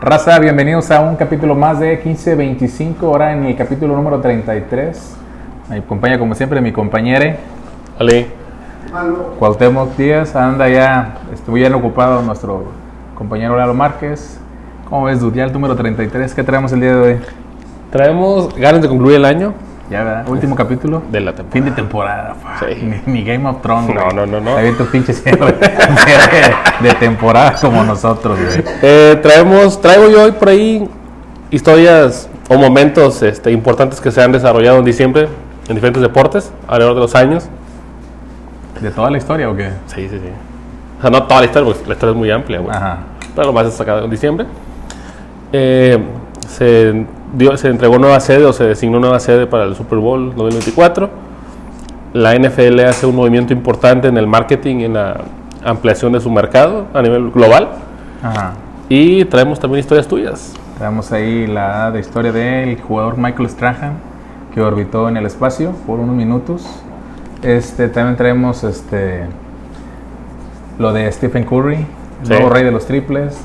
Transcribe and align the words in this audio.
Raza, 0.00 0.38
bienvenidos 0.38 0.90
a 0.90 1.00
un 1.00 1.16
capítulo 1.16 1.54
más 1.54 1.80
de 1.80 1.96
1525, 1.96 3.06
ahora 3.06 3.32
en 3.32 3.44
el 3.44 3.56
capítulo 3.56 3.96
número 3.96 4.20
33. 4.20 5.16
Me 5.70 5.78
acompaña 5.78 6.18
como 6.18 6.34
siempre 6.34 6.60
mi 6.60 6.72
compañero 6.72 7.36
Ale, 7.98 8.26
Cuauhtémoc 9.38 9.96
Díaz, 9.96 10.36
anda 10.36 10.68
ya, 10.68 11.18
estuvo 11.32 11.56
bien 11.56 11.72
ocupado 11.74 12.22
nuestro 12.22 12.64
compañero 13.14 13.56
Lalo 13.56 13.74
Márquez. 13.74 14.38
¿Cómo 14.88 15.04
ves, 15.04 15.22
el 15.22 15.52
número 15.52 15.74
33, 15.74 16.34
¿qué 16.34 16.42
traemos 16.42 16.72
el 16.72 16.80
día 16.80 16.96
de 16.96 17.00
hoy? 17.00 17.20
traemos 17.90 18.54
ganas 18.56 18.82
de 18.82 18.88
concluir 18.88 19.16
el 19.16 19.24
año 19.24 19.54
Ya, 19.90 20.02
¿verdad? 20.02 20.28
Último 20.28 20.56
capítulo. 20.56 21.02
de 21.10 21.20
la 21.20 21.32
temporada. 21.32 21.52
Fin 21.52 21.64
de 21.64 21.70
temporada. 21.70 22.34
Sí. 22.60 23.02
Ni, 23.06 23.12
ni 23.12 23.24
Game 23.24 23.46
of 23.48 23.60
Thrones. 23.60 23.94
No, 23.94 24.04
güey. 24.04 24.16
no, 24.16 24.26
no, 24.26 24.40
no. 24.40 24.56
Ahí 24.56 24.72
tu 24.72 24.86
pinche 24.86 25.12
cierre 25.12 25.54
de, 26.80 26.94
temporada 26.94 27.54
como 27.60 27.84
nosotros, 27.84 28.38
güey. 28.38 28.64
Eh, 28.82 29.18
traemos, 29.22 29.80
traigo 29.80 30.08
yo 30.08 30.24
hoy 30.24 30.32
por 30.32 30.48
ahí 30.48 30.88
historias 31.50 32.28
o 32.48 32.56
momentos 32.56 33.22
este, 33.22 33.50
importantes 33.52 34.00
que 34.00 34.10
se 34.10 34.22
han 34.22 34.32
desarrollado 34.32 34.78
en 34.78 34.84
diciembre 34.84 35.28
en 35.68 35.74
diferentes 35.74 36.02
deportes 36.02 36.50
alrededor 36.66 36.94
de 36.94 37.00
los 37.00 37.14
años. 37.14 37.48
¿De 38.80 38.90
toda 38.90 39.10
la 39.10 39.18
historia 39.18 39.50
o 39.50 39.56
qué? 39.56 39.70
Sí, 39.86 40.08
sí, 40.08 40.18
sí. 40.18 40.30
O 40.98 41.00
sea, 41.00 41.10
no 41.10 41.22
toda 41.24 41.40
la 41.40 41.46
historia, 41.46 41.72
porque 41.72 41.86
la 41.88 41.94
historia 41.94 42.12
es 42.12 42.18
muy 42.18 42.30
amplia, 42.30 42.58
güey. 42.60 42.74
Ajá. 42.74 42.98
Pero 43.34 43.48
lo 43.48 43.52
más 43.52 43.66
destacado 43.66 44.04
en 44.04 44.10
diciembre. 44.10 44.46
Eh, 45.52 46.02
se, 46.48 47.06
dio, 47.36 47.56
se 47.56 47.68
entregó 47.68 47.98
nueva 47.98 48.20
sede 48.20 48.44
o 48.44 48.52
se 48.52 48.64
designó 48.64 49.00
nueva 49.00 49.20
sede 49.20 49.46
para 49.46 49.64
el 49.64 49.74
Super 49.74 49.98
Bowl 49.98 50.34
2024. 50.34 51.08
La 52.12 52.34
NFL 52.38 52.80
hace 52.80 53.06
un 53.06 53.16
movimiento 53.16 53.52
importante 53.52 54.08
en 54.08 54.16
el 54.16 54.26
marketing 54.26 54.76
y 54.76 54.84
en 54.84 54.94
la 54.94 55.20
ampliación 55.64 56.12
de 56.12 56.20
su 56.20 56.30
mercado 56.30 56.86
a 56.94 57.02
nivel 57.02 57.30
global. 57.30 57.68
Ajá. 58.22 58.52
Y 58.88 59.24
traemos 59.24 59.58
también 59.58 59.80
historias 59.80 60.06
tuyas. 60.06 60.52
Tenemos 60.78 61.10
ahí 61.12 61.46
la 61.46 61.90
de 61.90 62.00
historia 62.00 62.32
del 62.32 62.80
jugador 62.80 63.16
Michael 63.16 63.48
Strahan 63.48 63.92
que 64.52 64.60
orbitó 64.60 65.08
en 65.08 65.16
el 65.16 65.26
espacio 65.26 65.72
por 65.86 65.98
unos 65.98 66.14
minutos. 66.14 66.64
Este, 67.42 67.88
también 67.88 68.16
traemos 68.16 68.62
este, 68.64 69.24
lo 70.78 70.92
de 70.92 71.10
Stephen 71.10 71.44
Curry, 71.44 71.74
el 71.76 72.26
Sí. 72.26 72.32
nuevo 72.32 72.50
rey 72.50 72.62
de 72.62 72.70
los 72.70 72.86
triples. 72.86 73.36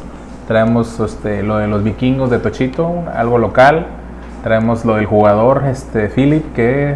Traemos 0.50 1.00
este, 1.00 1.44
lo 1.44 1.58
de 1.58 1.68
los 1.68 1.84
vikingos 1.84 2.32
de 2.32 2.40
Tochito, 2.40 3.04
algo 3.16 3.38
local. 3.38 3.86
Traemos 4.44 4.84
lo 4.84 4.96
del 4.96 5.06
jugador 5.06 5.66
este, 5.70 6.08
Philip 6.10 6.56
que 6.56 6.96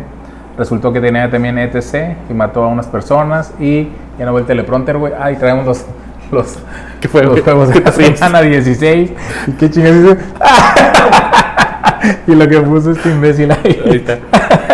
resultó 0.57 0.91
que 0.91 0.99
tenía 0.99 1.29
también 1.29 1.59
ETC 1.59 2.17
y 2.31 2.33
mató 2.33 2.63
a 2.63 2.67
unas 2.67 2.87
personas. 2.87 3.53
Y 3.59 3.89
ya 4.17 4.25
no 4.25 4.33
ve 4.33 4.41
el 4.41 4.47
teleprompter, 4.47 4.97
güey. 4.97 5.13
Ah, 5.19 5.31
y 5.31 5.35
traemos 5.35 5.67
los, 5.67 5.85
los, 6.31 6.57
¿Qué 6.99 7.07
fue? 7.07 7.21
los 7.25 7.35
¿Qué- 7.35 7.41
juegos 7.43 7.69
de 7.69 7.79
la 7.79 7.91
semana 7.91 8.41
16. 8.41 9.11
¿Y 9.47 9.51
qué 9.59 9.69
chingados 9.69 10.17
y 12.25 12.33
lo 12.33 12.47
que 12.47 12.59
puso 12.59 12.89
este 12.89 13.09
imbécil 13.11 13.51
ahí. 13.51 13.81
Ahí 13.85 13.97
está. 13.97 14.17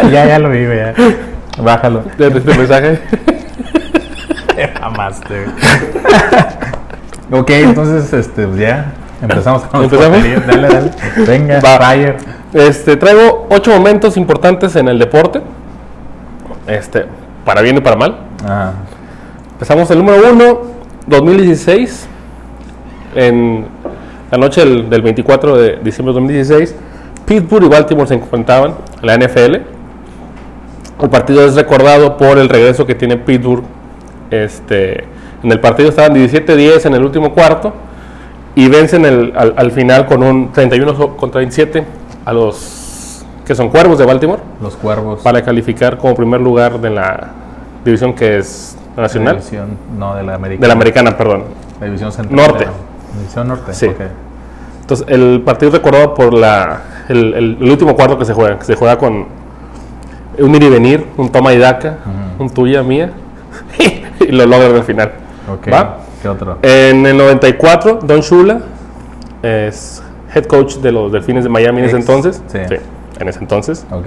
ya, 0.10 0.26
ya 0.26 0.40
lo 0.40 0.50
vi, 0.52 0.64
ya. 0.64 0.94
Bájalo. 1.62 2.04
¿De 2.18 2.28
este 2.28 2.58
mensaje? 2.58 3.00
Te 4.56 4.72
mamaste. 4.80 5.46
Ok, 7.32 7.50
entonces, 7.50 8.12
este, 8.14 8.48
pues 8.48 8.60
ya. 8.60 8.94
Empezamos 9.22 9.64
con 9.64 9.84
¿Empezamos? 9.84 10.24
Dale, 10.48 10.68
dale. 10.68 10.92
Venga, 11.28 11.60
Va. 11.60 11.78
fire. 11.78 12.18
Este, 12.54 12.96
traigo 12.96 13.48
ocho 13.50 13.72
momentos 13.72 14.16
importantes 14.18 14.76
en 14.76 14.88
el 14.88 14.98
deporte. 14.98 15.42
Este, 16.68 17.06
para 17.46 17.62
bien 17.62 17.78
y 17.78 17.82
para 17.82 17.96
mal. 17.96 18.18
Ajá. 18.44 18.74
Empezamos 19.54 19.92
el 19.92 19.98
número 20.00 20.32
uno, 20.32 20.62
2016. 21.08 22.08
En 23.16 23.66
la 24.32 24.38
noche 24.38 24.62
del, 24.62 24.90
del 24.90 25.02
24 25.02 25.58
de 25.58 25.80
diciembre 25.84 26.14
de 26.14 26.20
2016, 26.22 26.76
Pittsburgh 27.26 27.66
y 27.66 27.68
Baltimore 27.68 28.08
se 28.08 28.14
enfrentaban 28.14 28.76
en 29.02 29.06
la 29.06 29.18
NFL. 29.18 29.56
El 31.02 31.10
partido 31.10 31.46
es 31.46 31.56
recordado 31.56 32.18
por 32.18 32.38
el 32.38 32.48
regreso 32.48 32.86
que 32.86 32.96
tiene 32.96 33.18
Pittsburgh. 33.18 33.64
Este, 34.32 35.06
en 35.44 35.52
el 35.52 35.60
partido 35.60 35.90
estaban 35.90 36.14
17-10 36.16 36.86
en 36.86 36.94
el 36.96 37.04
último 37.04 37.34
cuarto 37.34 37.74
y 38.56 38.68
vencen 38.68 39.06
el- 39.06 39.34
al, 39.36 39.54
al 39.58 39.72
final 39.72 40.06
con 40.06 40.24
un 40.24 40.52
31 40.52 40.96
so- 40.96 41.16
contra 41.18 41.40
27 41.40 41.84
a 42.26 42.34
los 42.34 43.26
que 43.46 43.56
son 43.56 43.70
cuervos 43.70 43.98
de 43.98 44.06
Baltimore 44.06 44.42
Los 44.62 44.76
cuervos. 44.76 45.22
para 45.22 45.42
calificar 45.44 45.98
como 45.98 46.14
primer 46.16 46.42
lugar 46.42 46.80
de 46.80 46.90
la 46.90 47.30
división 47.84 48.14
que 48.14 48.38
es 48.38 48.78
la 48.96 49.04
nacional. 49.04 49.38
División, 49.38 49.70
no, 49.98 50.16
de 50.16 50.24
la 50.24 50.36
americana. 50.36 50.62
De 50.62 50.68
la 50.68 50.74
americana, 50.74 51.18
perdón. 51.18 51.44
La 51.80 51.86
división 51.88 52.12
central. 52.12 52.36
Norte. 52.36 52.66
la- 52.66 53.18
División 53.20 53.48
norte. 53.48 53.74
Sí. 53.74 53.88
ok. 53.88 54.02
Entonces, 54.82 55.08
el 55.10 55.42
partido 55.46 55.72
recordado 55.72 56.14
por 56.14 56.34
la, 56.34 56.82
el, 57.08 57.34
el- 57.34 57.58
el 57.62 57.72
último 57.72 57.96
cuarto 57.96 58.18
que 58.20 58.26
se 58.26 58.34
juega, 58.34 58.58
que 58.60 58.66
se 58.66 58.76
juega 58.76 58.98
con 58.98 59.26
un 60.40 60.56
ir 60.56 60.64
y 60.64 60.70
venir, 60.70 61.06
un 61.18 61.32
toma 61.32 61.54
y 61.54 61.58
daca, 61.58 61.98
un 62.38 62.50
tuya, 62.50 62.82
mía, 62.84 63.12
y 64.20 64.28
lo 64.32 64.46
logran 64.46 64.76
al 64.76 64.84
final. 64.84 65.12
Ok. 65.54 65.68
¿Va? 65.72 65.98
¿Qué 66.22 66.28
otro? 66.30 66.58
En 66.62 67.06
el 67.06 67.18
94, 67.18 68.00
Don 68.04 68.22
Shula 68.22 68.62
es 69.42 70.02
head 70.34 70.46
coach 70.46 70.76
de 70.78 70.92
los 70.92 71.12
Delfines 71.12 71.44
de 71.44 71.50
Miami 71.50 71.80
en 71.80 71.86
ese 71.86 71.98
Ex, 71.98 72.08
entonces. 72.10 72.44
sí. 72.48 72.58
en 73.20 73.28
ese 73.28 73.40
entonces. 73.40 73.86
ok. 73.92 74.06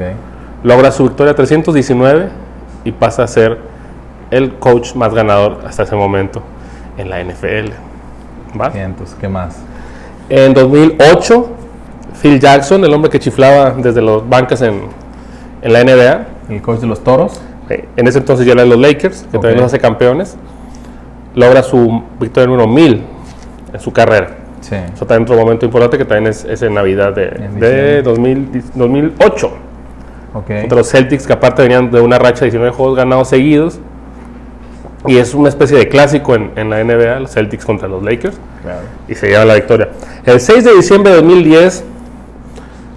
Logra 0.64 0.92
su 0.92 1.04
victoria 1.04 1.34
319 1.34 2.28
y 2.84 2.92
pasa 2.92 3.24
a 3.24 3.26
ser 3.26 3.58
el 4.30 4.54
coach 4.54 4.94
más 4.94 5.12
ganador 5.14 5.58
hasta 5.66 5.82
ese 5.82 5.96
momento 5.96 6.42
en 6.96 7.10
la 7.10 7.22
NFL. 7.22 7.72
¿Va? 8.60 8.68
Bien, 8.68 8.86
entonces, 8.86 9.16
¿qué 9.20 9.28
más? 9.28 9.56
En 10.28 10.54
2008, 10.54 11.48
Phil 12.20 12.38
Jackson, 12.38 12.84
el 12.84 12.92
hombre 12.94 13.10
que 13.10 13.18
chiflaba 13.18 13.70
desde 13.72 14.00
los 14.02 14.26
bancas 14.28 14.62
en, 14.62 14.82
en 15.62 15.72
la 15.72 15.82
NBA, 15.84 16.26
El 16.54 16.62
coach 16.62 16.80
de 16.80 16.86
los 16.86 17.02
toros. 17.02 17.40
eh, 17.68 17.88
en 17.96 18.06
ese 18.06 18.18
entonces 18.18 18.46
ya 18.46 18.52
era 18.52 18.62
de 18.62 18.68
los 18.68 18.78
Lakers, 18.78 19.22
que 19.22 19.32
también 19.32 19.54
Ok. 19.54 19.60
los 19.62 19.66
hace 19.66 19.80
campeones, 19.80 20.36
logra 21.34 21.62
su 21.62 22.02
victoria 22.20 22.46
número 22.48 22.68
1000 22.68 23.02
en 23.72 23.80
su 23.80 23.92
carrera. 23.92 24.36
Sí. 24.60 24.76
Eso 24.94 25.06
también 25.06 25.22
otro 25.22 25.36
momento 25.36 25.64
importante 25.66 25.98
que 25.98 26.04
también 26.04 26.30
es, 26.30 26.44
es 26.44 26.62
en 26.62 26.74
Navidad 26.74 27.14
de, 27.14 27.26
de 27.58 28.02
2000 28.02 28.62
2008. 28.74 29.52
Ok. 30.34 30.46
Contra 30.46 30.78
los 30.78 30.88
Celtics, 30.90 31.26
que 31.26 31.32
aparte 31.32 31.62
venían 31.62 31.90
de 31.90 32.00
una 32.00 32.18
racha 32.18 32.40
de 32.40 32.46
19 32.46 32.74
juegos 32.74 32.96
ganados 32.96 33.28
seguidos. 33.28 33.80
Y 35.06 35.16
es 35.16 35.34
una 35.34 35.48
especie 35.48 35.76
de 35.76 35.88
clásico 35.88 36.36
en, 36.36 36.52
en 36.54 36.70
la 36.70 36.82
NBA, 36.84 37.20
los 37.20 37.32
Celtics 37.32 37.64
contra 37.64 37.88
los 37.88 38.02
Lakers. 38.04 38.38
Claro. 38.62 38.82
y 39.08 39.14
se 39.16 39.26
lleva 39.28 39.44
la 39.44 39.54
victoria. 39.54 39.88
El 40.24 40.40
6 40.40 40.64
de 40.64 40.74
diciembre 40.74 41.10
de 41.10 41.16
2010 41.16 41.84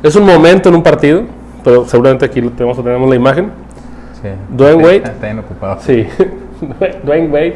es 0.03 0.15
un 0.15 0.23
momento 0.23 0.69
en 0.69 0.75
un 0.75 0.83
partido, 0.83 1.23
pero 1.63 1.85
seguramente 1.87 2.25
aquí 2.25 2.39
lo 2.39 2.51
tenemos, 2.51 2.77
tenemos 2.77 3.09
la 3.09 3.15
imagen. 3.15 3.49
Sí. 4.21 4.29
Dwayne 4.49 4.83
Wade. 4.83 4.95
Está, 4.97 5.11
está 5.11 5.25
bien 5.25 5.39
ocupado. 5.39 5.81
Sí, 5.81 6.07
Dwayne 7.03 7.27
Wade 7.29 7.55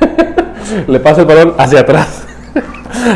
le 0.86 1.00
pasa 1.00 1.20
el 1.22 1.26
balón 1.26 1.54
hacia 1.58 1.80
atrás 1.80 2.24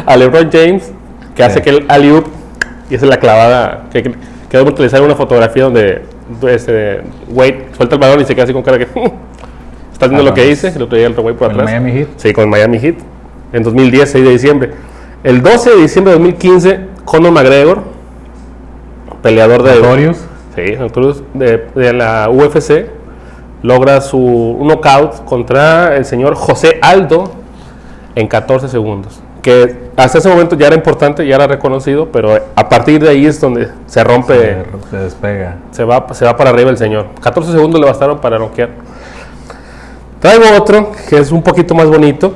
a 0.06 0.16
LeBron 0.16 0.50
James, 0.53 0.93
que 1.34 1.43
hace 1.44 1.56
Sí. 1.59 1.62
que 1.62 1.71
el 1.71 1.84
alley 1.89 2.22
y 2.91 2.94
esa 2.94 3.05
es 3.06 3.11
la 3.11 3.19
clavada 3.19 3.84
que 3.93 4.03
que- 4.03 4.15
por 4.50 4.69
utilizar 4.69 5.03
una 5.03 5.15
fotografía 5.15 5.65
donde 5.65 6.03
este, 6.49 7.03
Wade 7.28 7.69
suelta 7.77 7.94
el 7.97 8.00
balón 8.00 8.21
y 8.21 8.25
se 8.25 8.34
queda 8.34 8.44
así 8.44 8.53
con 8.53 8.62
cara 8.62 8.78
que 8.78 8.84
estás 9.93 10.09
viendo 10.09 10.22
Ah, 10.22 10.31
lo 10.31 10.34
que 10.34 10.50
hice, 10.50 10.72
y 10.75 10.78
lo 10.78 10.89
traía 10.89 11.06
el 11.06 11.12
otro 11.12 11.22
Wade 11.25 11.37
por 11.37 11.49
¿Con 11.49 11.56
el 11.56 11.62
atrás. 11.62 11.81
Miami 11.83 11.99
Heat? 11.99 12.09
Sí, 12.16 12.33
con 12.33 12.49
Miami 12.49 12.78
Heat. 12.78 12.95
En 13.53 13.62
2010, 13.62 14.10
6 14.10 14.25
de 14.25 14.31
diciembre. 14.31 14.71
El 15.25 15.43
12 15.43 15.71
de 15.71 15.77
diciembre 15.83 16.12
de 16.15 16.19
2015, 16.19 16.81
Conor 17.05 17.33
McGregor, 17.33 17.83
peleador 19.22 19.62
de, 19.62 19.75
Notorious. 19.77 20.19
sí, 20.55 20.77
Notorious 20.78 21.22
de, 21.34 21.66
de 21.75 21.93
la 21.93 22.28
UFC, 22.31 22.87
logra 23.63 24.01
su 24.01 24.19
un 24.19 24.69
knockout 24.69 25.25
contra 25.25 25.97
el 25.97 26.05
señor 26.05 26.34
José 26.34 26.78
Aldo 26.81 27.31
en 28.15 28.28
14 28.28 28.69
segundos. 28.69 29.21
Que 29.43 29.89
hasta 29.97 30.19
ese 30.19 30.28
momento 30.28 30.57
ya 30.57 30.66
era 30.66 30.77
importante, 30.77 31.27
ya 31.27 31.37
era 31.37 31.47
reconocido, 31.47 32.09
pero 32.13 32.39
a 32.55 32.69
partir 32.69 33.03
de 33.03 33.09
ahí 33.09 33.27
es 33.27 33.41
donde 33.41 33.69
se 33.87 34.03
rompe, 34.05 34.34
Se, 34.34 34.91
se 34.91 34.97
despega. 34.97 35.57
se 35.71 35.84
va, 35.84 36.07
se 36.13 36.25
va 36.25 36.37
para 36.37 36.51
arriba 36.51 36.71
el 36.71 36.78
señor. 36.78 37.07
14 37.21 37.53
segundos 37.53 37.81
le 37.81 37.87
bastaron 37.87 38.19
para 38.19 38.39
noquear. 38.39 38.71
Traigo 40.21 40.45
otro 40.57 40.91
que 41.09 41.19
es 41.19 41.31
un 41.31 41.43
poquito 41.43 41.75
más 41.75 41.87
bonito. 41.87 42.34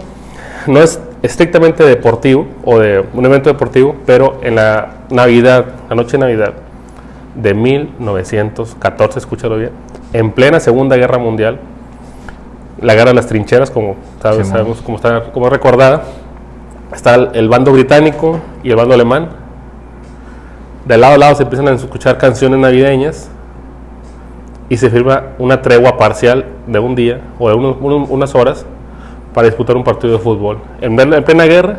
No 0.66 0.80
es 0.80 1.00
estrictamente 1.22 1.84
deportivo 1.84 2.46
o 2.64 2.78
de 2.78 3.04
un 3.12 3.26
evento 3.26 3.50
deportivo, 3.50 3.96
pero 4.06 4.38
en 4.42 4.54
la 4.54 4.88
Navidad, 5.10 5.66
la 5.88 5.96
noche 5.96 6.12
de 6.12 6.18
Navidad 6.18 6.52
de 7.34 7.54
1914, 7.54 9.18
escúchalo 9.18 9.56
bien, 9.56 9.70
en 10.12 10.32
plena 10.32 10.60
Segunda 10.60 10.96
Guerra 10.96 11.18
Mundial, 11.18 11.58
la 12.80 12.94
guerra 12.94 13.10
de 13.10 13.14
las 13.14 13.26
trincheras, 13.26 13.70
como 13.70 13.96
sabes, 14.20 14.46
Simón. 14.46 14.52
sabemos 14.52 14.82
cómo 14.82 14.96
está 14.96 15.32
como 15.32 15.48
recordada, 15.48 16.02
está 16.92 17.14
el, 17.14 17.30
el 17.34 17.48
bando 17.48 17.72
británico 17.72 18.40
y 18.62 18.70
el 18.70 18.76
bando 18.76 18.94
alemán. 18.94 19.28
De 20.84 20.98
lado 20.98 21.14
a 21.14 21.18
lado 21.18 21.34
se 21.36 21.44
empiezan 21.44 21.68
a 21.68 21.72
escuchar 21.72 22.18
canciones 22.18 22.58
navideñas 22.58 23.30
y 24.68 24.76
se 24.78 24.90
firma 24.90 25.22
una 25.38 25.62
tregua 25.62 25.96
parcial 25.96 26.44
de 26.66 26.78
un 26.80 26.94
día 26.96 27.20
o 27.38 27.48
de 27.48 27.54
unos- 27.54 27.76
unos- 27.80 28.10
unas 28.10 28.34
horas 28.34 28.66
para 29.32 29.46
disputar 29.46 29.76
un 29.76 29.84
partido 29.84 30.12
de 30.14 30.18
fútbol. 30.18 30.58
En, 30.80 30.98
en 30.98 31.24
plena 31.24 31.44
guerra, 31.44 31.78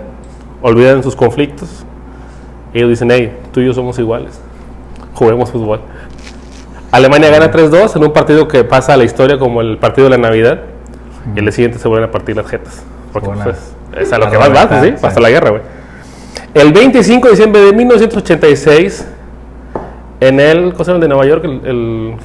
olvidan 0.62 1.04
sus 1.04 1.16
conflictos. 1.16 1.86
Ellos 2.74 2.90
dicen, 2.90 3.10
hey, 3.12 3.38
tú 3.52 3.60
y 3.60 3.66
yo 3.66 3.74
somos 3.74 4.00
iguales. 4.00 4.40
Juguemos 5.24 5.52
fútbol. 5.52 5.80
Alemania 6.92 7.30
gana 7.30 7.50
3-2 7.50 7.96
en 7.96 8.04
un 8.04 8.12
partido 8.12 8.50
que 8.50 8.66
pasa 8.66 8.94
a 8.94 8.98
la 8.98 9.06
historia 9.06 9.40
como 9.40 9.62
el 9.62 9.78
partido 9.78 10.10
de 10.10 10.18
la 10.18 10.18
Navidad. 10.18 10.60
Y 11.34 11.40
el 11.40 11.50
siguiente 11.54 11.80
se 11.80 11.88
vuelven 11.88 12.10
a 12.10 12.12
partir 12.12 12.36
las 12.36 12.46
jetas. 12.46 12.84
Porque 13.14 13.30
pues, 13.42 13.74
es 13.98 14.12
a 14.12 14.18
lo 14.18 14.26
La 14.26 14.32
que 14.32 14.38
más 14.38 14.50
va, 14.50 14.54
remontada, 14.54 14.82
pues, 14.82 15.00
sí, 15.00 15.06
hasta 15.06 15.22
la 15.22 15.30
guerra, 15.30 15.52
güey. 15.52 15.62
El 16.54 16.74
25 16.74 17.26
de 17.28 17.32
diciembre 17.32 17.62
de 17.62 17.72
1986, 17.72 19.08
en 20.20 20.40
el, 20.42 20.74
¿cómo 20.74 20.84
se 20.84 20.92
llama 20.92 20.96
el 20.96 21.02
de 21.02 21.08
Nueva 21.08 21.26
York? 21.26 21.46
El, 21.46 21.62
el 21.66 22.16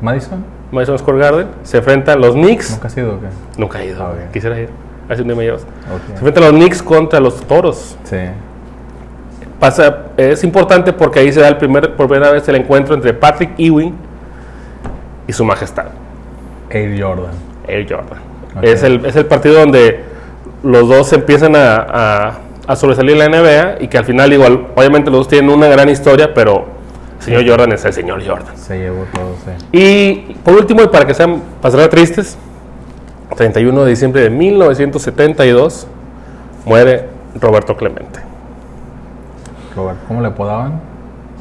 ¿Madison? 0.00 0.44
Madison 0.70 0.98
Square 0.98 1.18
Garden, 1.18 1.46
se 1.64 1.78
enfrentan 1.78 2.20
los 2.20 2.34
Knicks. 2.34 2.70
¿Nunca 2.70 2.86
ha 2.86 2.90
sido 2.90 3.14
o 3.16 3.20
qué? 3.20 3.26
Nunca 3.58 3.82
he 3.82 3.86
ido, 3.88 4.00
Ah, 4.00 4.12
quisiera 4.32 4.60
ir. 4.60 4.68
Hace 5.08 5.22
un 5.22 5.28
día 5.28 5.36
me 5.36 5.42
llevas. 5.42 5.66
Se 6.06 6.12
enfrentan 6.12 6.44
los 6.44 6.52
Knicks 6.52 6.82
contra 6.84 7.18
los 7.18 7.40
Toros. 7.42 7.96
Sí. 8.04 8.16
Pasa, 9.62 10.06
es 10.16 10.42
importante 10.42 10.92
porque 10.92 11.20
ahí 11.20 11.32
se 11.32 11.38
da 11.40 11.46
el 11.46 11.56
primer, 11.56 11.94
por 11.94 12.08
primera 12.08 12.32
vez 12.32 12.48
el 12.48 12.56
encuentro 12.56 12.96
entre 12.96 13.14
Patrick 13.14 13.52
Ewing 13.58 13.94
y 15.28 15.32
su 15.32 15.44
majestad, 15.44 15.84
Air 16.68 17.00
Jordan. 17.00 17.30
Air 17.68 17.86
Jordan. 17.88 18.18
Es, 18.60 18.82
el, 18.82 19.06
es 19.06 19.14
el 19.14 19.26
partido 19.26 19.60
donde 19.60 20.00
los 20.64 20.88
dos 20.88 21.12
empiezan 21.12 21.54
a, 21.54 21.76
a- 21.76 22.38
a 22.66 22.74
sobresalir 22.74 23.12
en 23.12 23.18
la 23.20 23.28
NBA 23.28 23.82
y 23.84 23.86
que 23.86 23.98
al 23.98 24.04
final, 24.04 24.32
igual, 24.32 24.66
obviamente 24.74 25.12
los 25.12 25.20
dos 25.20 25.28
tienen 25.28 25.48
una 25.48 25.68
gran 25.68 25.88
historia, 25.88 26.34
pero 26.34 26.66
el 27.18 27.22
señor 27.24 27.48
Jordan 27.48 27.70
es 27.70 27.84
el 27.84 27.92
señor 27.92 28.20
Jordan. 28.26 28.56
Se 28.56 28.76
llevó 28.78 29.04
todo, 29.14 29.34
sí. 29.44 29.78
Y 29.78 30.34
por 30.44 30.54
último, 30.54 30.82
y 30.82 30.88
para 30.88 31.06
que 31.06 31.14
sean 31.14 31.40
pasar 31.60 31.86
tristes, 31.88 32.36
31 33.36 33.84
de 33.84 33.90
diciembre 33.90 34.22
de 34.22 34.30
1972 34.30 35.86
muere 36.64 37.06
Roberto 37.40 37.76
Clemente. 37.76 38.18
Robert, 39.76 39.98
¿cómo 40.08 40.20
le 40.20 40.28
apodaban? 40.28 40.80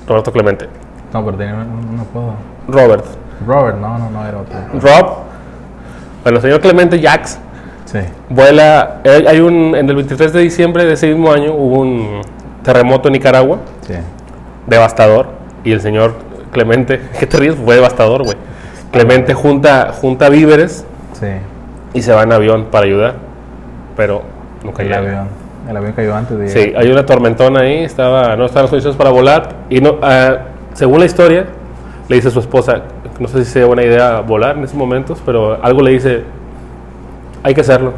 Roberto 0.08 0.32
Clemente. 0.32 0.68
No, 1.14 1.24
pero 1.26 1.38
tenía 1.38 1.54
un, 1.56 1.94
un 1.94 2.00
apodo. 2.00 2.34
Robert. 2.68 3.06
Robert, 3.46 3.78
no, 3.78 3.98
no, 3.98 4.10
no 4.10 4.26
era 4.28 4.38
otro. 4.40 4.58
Rob. 4.74 5.18
Bueno, 6.24 6.38
el 6.38 6.42
señor 6.42 6.60
Clemente 6.62 7.02
Jax 7.02 7.40
Sí. 7.86 8.00
vuela. 8.30 9.02
eh, 9.04 9.26
Hay 9.28 9.40
un, 9.42 9.76
en 9.76 9.90
el 9.90 9.96
23 9.96 10.32
de 10.32 10.40
diciembre 10.42 10.86
de 10.86 10.94
ese 10.94 11.08
mismo 11.08 11.32
año 11.32 11.54
hubo 11.54 11.80
un 11.82 12.22
terremoto 12.64 13.10
en 13.10 13.14
Nicaragua, 13.14 13.58
Sí. 13.82 13.96
devastador. 14.68 15.28
Y 15.64 15.72
el 15.74 15.82
señor 15.82 16.14
Clemente, 16.52 17.02
¿qué 17.20 17.26
te 17.26 17.38
ríes? 17.38 17.56
Fue 17.56 17.76
devastador, 17.76 18.24
güey. 18.24 18.38
Clemente 18.92 19.34
junta, 19.34 19.92
junta 19.94 20.30
víveres 20.30 20.86
Sí. 21.14 21.28
y 21.94 22.02
se 22.02 22.14
va 22.14 22.24
en 22.24 22.32
avión 22.32 22.68
para 22.72 22.86
ayudar. 22.86 23.16
Pero 23.98 24.22
nunca 24.64 24.84
llega. 24.84 25.26
El 25.70 25.78
avión 25.78 25.94
cayó 25.94 26.16
antes 26.16 26.38
de 26.38 26.48
Sí, 26.50 26.74
hay 26.76 26.92
una 26.92 27.06
tormentona 27.06 27.62
ahí, 27.62 27.80
estaba, 27.84 28.36
no 28.36 28.46
estaban 28.46 28.64
las 28.64 28.70
condiciones 28.72 28.98
para 28.98 29.12
volar. 29.12 29.50
Y 29.70 29.80
no, 29.80 29.98
ah, 30.02 30.38
según 30.74 31.00
la 31.00 31.06
historia, 31.06 31.46
le 32.10 32.16
dice 32.16 32.30
a 32.30 32.32
su 32.32 32.40
esposa, 32.40 32.82
no 33.20 33.28
sé 33.28 33.46
si 33.46 33.52
sea 33.52 33.66
buena 33.66 33.84
idea 33.84 34.22
volar 34.22 34.58
en 34.58 34.64
esos 34.64 34.76
momentos, 34.76 35.22
pero 35.26 35.64
algo 35.64 35.82
le 35.82 35.92
dice, 35.92 36.24
hay 37.44 37.54
que 37.54 37.62
hacerlo. 37.62 37.94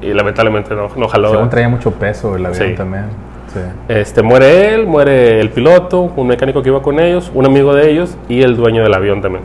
Y 0.00 0.12
lamentablemente 0.12 0.74
no, 0.74 0.88
no 0.96 1.08
jaló. 1.08 1.30
Según 1.30 1.50
traía 1.50 1.68
mucho 1.68 1.90
peso 1.92 2.36
el 2.36 2.46
avión 2.46 2.68
Sí. 2.68 2.74
también. 2.74 3.04
Sí. 3.52 3.60
Este, 3.88 4.22
muere 4.22 4.74
él, 4.74 4.86
muere 4.86 5.40
el 5.40 5.50
piloto, 5.50 6.12
un 6.14 6.26
mecánico 6.26 6.62
que 6.62 6.68
iba 6.68 6.82
con 6.82 7.00
ellos, 7.00 7.32
un 7.34 7.46
amigo 7.46 7.74
de 7.74 7.90
ellos 7.90 8.16
y 8.28 8.42
el 8.42 8.56
dueño 8.56 8.82
del 8.82 8.92
avión 8.92 9.22
también. 9.22 9.44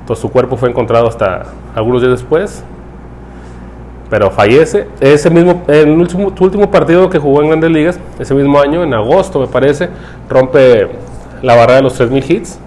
Entonces 0.00 0.20
su 0.20 0.30
cuerpo 0.30 0.56
fue 0.56 0.68
encontrado 0.68 1.08
hasta 1.08 1.46
algunos 1.74 2.02
días 2.02 2.12
después, 2.12 2.62
pero 4.10 4.30
fallece. 4.30 4.88
Ese 5.00 5.30
mismo, 5.30 5.59
en 5.72 5.88
el 5.88 5.98
último, 5.98 6.32
su 6.36 6.44
último 6.44 6.70
partido 6.70 7.08
que 7.10 7.18
jugó 7.18 7.42
en 7.42 7.48
Grandes 7.48 7.70
Ligas, 7.70 8.00
ese 8.18 8.34
mismo 8.34 8.60
año, 8.60 8.82
en 8.82 8.92
agosto 8.94 9.40
me 9.40 9.46
parece, 9.46 9.88
rompe 10.28 10.88
la 11.42 11.54
barra 11.56 11.76
de 11.76 11.82
los 11.82 11.98
3.000 11.98 12.30
hits 12.30 12.58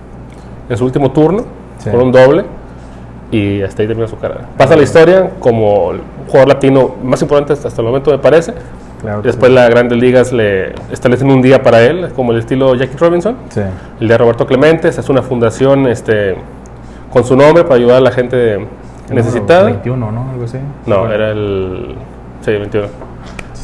en 0.70 0.78
su 0.78 0.86
último 0.86 1.12
turno, 1.12 1.44
Sí. 1.80 1.90
por 1.90 2.02
un 2.02 2.12
doble, 2.12 2.46
y 3.32 3.62
hasta 3.62 3.82
ahí 3.82 3.88
termina 3.88 4.08
su 4.08 4.18
carrera. 4.18 4.46
Pasa 4.58 4.76
la 4.76 4.84
historia 4.84 5.32
como 5.40 5.92
el 5.92 6.02
jugador 6.28 6.48
latino 6.48 6.96
más 7.04 7.22
importante 7.22 7.54
hasta, 7.54 7.68
hasta 7.68 7.82
el 7.82 7.88
momento 7.88 8.12
me 8.12 8.20
parece. 8.20 8.54
Claro 9.02 9.22
Después 9.22 9.52
las 9.52 9.70
grandes 9.70 9.98
ligas 9.98 10.32
le 10.32 10.74
establecen 10.90 11.30
un 11.30 11.42
día 11.42 11.62
para 11.62 11.82
él, 11.82 12.10
como 12.16 12.32
el 12.32 12.38
estilo 12.40 12.74
Jackie 12.76 12.96
Robinson. 12.98 13.36
Sí. 13.50 13.60
El 14.00 14.08
de 14.08 14.18
Roberto 14.18 14.48
Clemente, 14.48 14.92
se 14.94 15.02
hace 15.02 15.12
una 15.12 15.22
fundación 15.24 15.88
este, 15.88 16.36
con 17.12 17.26
su 17.26 17.36
nombre 17.36 17.64
para 17.64 17.76
ayudar 17.76 17.98
a 17.98 18.02
la 18.02 18.12
gente 18.12 18.66
necesitada. 19.10 19.66
21, 19.66 20.12
¿no? 20.12 20.30
Algo 20.32 20.46
así. 20.46 20.58
No, 20.86 21.12
era 21.12 21.32
el... 21.32 21.96
Sí, 22.44 22.52
21. 22.52 22.88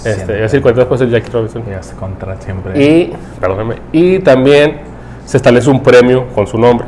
Este, 0.05 0.11
es 0.11 0.27
decir, 0.27 0.61
cuando 0.61 0.79
después 0.79 1.01
el 1.01 1.09
Jackie 1.09 1.31
Robinson. 1.31 1.63
Ya 1.69 1.83
se 1.83 1.95
contra 1.95 2.39
siempre. 2.39 2.81
Y, 2.81 3.13
perdóname, 3.39 3.75
y 3.91 4.19
también 4.19 4.77
se 5.25 5.37
establece 5.37 5.69
un 5.69 5.83
premio 5.83 6.27
con 6.33 6.47
su 6.47 6.57
nombre. 6.57 6.87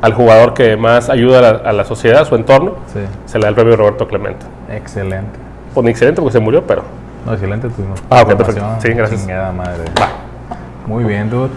Al 0.00 0.14
jugador 0.14 0.54
que 0.54 0.76
más 0.76 1.10
ayuda 1.10 1.38
a 1.38 1.42
la, 1.42 1.48
a 1.70 1.72
la 1.72 1.84
sociedad, 1.84 2.22
a 2.22 2.24
su 2.24 2.36
entorno, 2.36 2.76
Sí. 2.92 3.00
se 3.26 3.38
le 3.38 3.42
da 3.42 3.48
el 3.50 3.54
premio 3.54 3.76
Roberto 3.76 4.06
Clemente. 4.06 4.46
Excelente. 4.70 5.38
Pues 5.74 5.84
ni 5.84 5.90
excelente 5.90 6.22
porque 6.22 6.32
se 6.32 6.40
murió, 6.40 6.64
pero... 6.66 6.82
No, 7.26 7.32
excelente 7.32 7.68
tu 7.68 7.82
Ah, 8.08 8.22
ok, 8.22 8.34
perfecto. 8.36 8.64
Sí, 8.80 8.88
gracias. 8.92 9.20
Chingada 9.22 9.52
madre. 9.52 9.84
Va. 10.00 10.08
Muy 10.86 11.04
bien, 11.04 11.28
dude. 11.28 11.50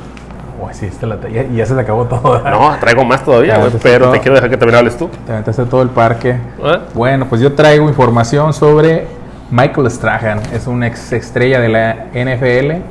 Uy, 0.61 0.73
sí, 0.73 0.87
esta 0.87 1.07
la 1.07 1.17
ya, 1.29 1.43
ya 1.43 1.65
se 1.65 1.73
te 1.73 1.81
acabó 1.81 2.05
todo. 2.05 2.33
¿verdad? 2.33 2.51
No, 2.51 2.75
traigo 2.79 3.05
más 3.05 3.23
todavía, 3.23 3.59
pero 3.81 4.11
te 4.11 4.19
quiero 4.19 4.35
dejar 4.35 4.49
que 4.49 4.57
también 4.57 4.77
hables 4.79 4.97
tú. 4.97 5.09
Te 5.25 5.31
aventaste 5.31 5.65
todo 5.65 5.81
el 5.81 5.89
parque. 5.89 6.35
¿Ah? 6.63 6.79
Bueno, 6.93 7.27
pues 7.29 7.41
yo 7.41 7.53
traigo 7.53 7.87
información 7.87 8.53
sobre 8.53 9.07
Michael 9.51 9.89
Strahan. 9.91 10.39
Es 10.53 10.67
una 10.67 10.87
ex 10.87 11.11
estrella 11.13 11.59
de 11.59 11.69
la 11.69 11.93
NFL, 12.13 12.81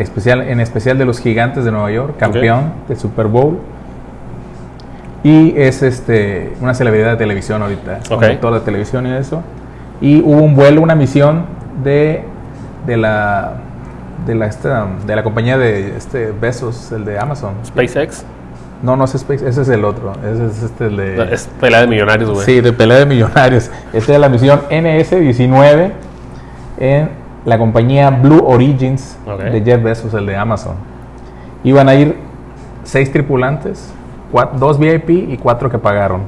especial, 0.00 0.42
en 0.42 0.60
especial 0.60 0.98
de 0.98 1.04
los 1.04 1.20
Gigantes 1.20 1.64
de 1.64 1.70
Nueva 1.70 1.90
York, 1.90 2.16
campeón 2.18 2.72
de 2.88 2.96
Super 2.96 3.26
Bowl. 3.26 3.58
Y 5.22 5.54
es 5.56 5.82
este 5.82 6.52
una 6.60 6.74
celebridad 6.74 7.12
de 7.12 7.16
televisión 7.16 7.62
ahorita, 7.62 8.00
Ok. 8.10 8.20
conductor 8.20 8.54
de 8.54 8.60
televisión 8.60 9.06
y 9.06 9.12
eso. 9.12 9.42
Y 10.00 10.20
hubo 10.20 10.42
un 10.42 10.54
vuelo, 10.54 10.82
una 10.82 10.94
misión 10.94 11.46
de, 11.82 12.22
de 12.86 12.96
la 12.96 13.54
de 14.26 14.34
la, 14.34 14.46
esta- 14.46 14.86
de 15.06 15.14
la 15.14 15.22
compañía 15.22 15.56
de 15.58 15.96
este 15.96 16.32
Besos, 16.32 16.90
el 16.92 17.04
de 17.04 17.18
Amazon. 17.18 17.52
SpaceX. 17.64 18.24
No, 18.82 18.94
no 18.96 19.04
es 19.04 19.14
Space, 19.14 19.48
ese 19.48 19.62
es 19.62 19.68
el 19.68 19.84
otro. 19.84 20.12
Ese 20.22 20.46
es 20.46 20.62
este 20.62 20.86
el 20.86 20.96
de 20.98 21.34
Es 21.34 21.48
pelea 21.60 21.80
de 21.80 21.86
millonarios, 21.86 22.30
güey. 22.30 22.44
Sí, 22.44 22.60
de 22.60 22.72
pelea 22.72 22.98
de 22.98 23.06
millonarios. 23.06 23.70
Esta 23.92 24.12
es 24.14 24.20
la 24.20 24.28
misión 24.28 24.60
NS-19 24.70 25.92
en 26.78 27.08
la 27.44 27.58
compañía 27.58 28.10
Blue 28.10 28.42
Origins 28.46 29.16
Ok. 29.26 29.40
de 29.40 29.62
Jeff 29.62 29.82
Bezos, 29.82 30.12
el 30.14 30.26
de 30.26 30.36
Amazon. 30.36 30.74
Iban 31.64 31.88
a 31.88 31.94
ir 31.94 32.16
seis 32.84 33.10
tripulantes, 33.10 33.92
cua- 34.32 34.52
dos 34.52 34.78
VIP 34.78 35.10
y 35.10 35.36
cuatro 35.38 35.70
que 35.70 35.78
pagaron. 35.78 36.22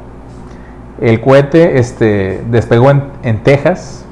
El 1.00 1.20
cohete 1.20 1.78
este, 1.78 2.42
despegó 2.50 2.90
en, 2.90 3.04
en 3.23 3.38
Texas, 3.42 4.04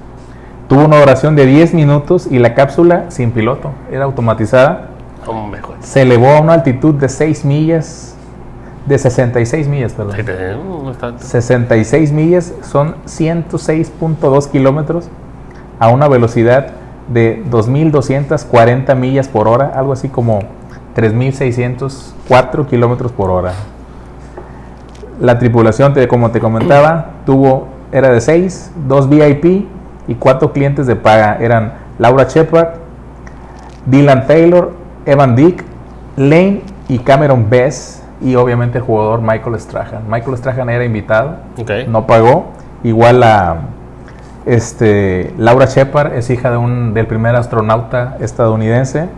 tuvo 0.69 0.85
una 0.85 0.99
duración 1.01 1.35
de 1.37 1.47
10 1.47 1.75
minutos 1.75 2.29
y 2.31 2.39
la 2.39 2.55
cápsula 2.55 3.07
sin 3.09 3.31
piloto, 3.33 3.71
era 3.91 4.05
automatizada. 4.05 4.91
Hombre, 5.27 5.61
güey. 5.63 5.79
Se 5.81 6.03
elevó 6.03 6.29
a 6.31 6.41
una 6.41 6.53
altitud 6.55 6.95
de 6.95 7.09
6 7.09 7.45
millas, 7.45 8.16
de 8.87 8.99
66 8.99 9.69
millas, 9.69 9.93
perdón. 9.93 10.17
Sí, 10.17 10.23
te- 10.23 10.55
no 10.55 10.91
está- 10.91 11.19
66 11.19 12.13
millas 12.13 12.55
son 12.63 12.97
106.2 13.07 14.47
kilómetros 14.49 15.09
a 15.79 15.89
una 15.89 16.09
velocidad 16.09 16.69
de 17.09 17.43
2.240 17.51 18.95
millas 18.95 19.29
por 19.29 19.49
hora, 19.49 19.73
algo 19.75 19.93
así 19.93 20.09
como 20.09 20.41
3.604 20.95 22.67
kilómetros 22.67 23.13
por 23.13 23.31
hora. 23.31 23.53
La 25.21 25.39
tripulación, 25.39 25.95
como 26.09 26.31
te 26.31 26.41
comentaba, 26.41 27.11
tuvo, 27.25 27.69
era 27.93 28.11
de 28.11 28.21
6, 28.21 28.71
2 28.87 29.09
VIP 29.09 29.67
y 30.09 30.15
4 30.15 30.53
clientes 30.53 30.87
de 30.87 30.97
paga. 30.97 31.39
Eran 31.41 31.75
Laura 31.99 32.25
Shepard, 32.25 32.75
Dylan 33.87 34.27
Taylor, 34.27 34.73
Evan 35.07 35.35
Dick, 35.37 35.65
Lane 36.17 36.63
y 36.89 36.99
Cameron 36.99 37.49
Bess 37.49 38.03
y 38.21 38.35
obviamente 38.37 38.79
el 38.79 38.85
jugador 38.85 39.21
Michael 39.21 39.59
Strahan. 39.61 40.03
Michael 40.09 40.37
Strahan 40.39 40.69
era 40.71 40.85
invitado, 40.85 41.37
Ok. 41.59 41.71
no 41.89 42.07
pagó. 42.07 42.47
Igual 42.83 43.21
la 43.21 43.57
este, 44.47 45.35
Laura 45.39 45.67
Shepard 45.67 46.15
es 46.15 46.31
hija 46.31 46.51
de 46.51 46.57
un, 46.57 46.95
del 46.95 47.07
primer 47.07 47.35
astronauta 47.37 48.17
estadounidense. 48.21 49.09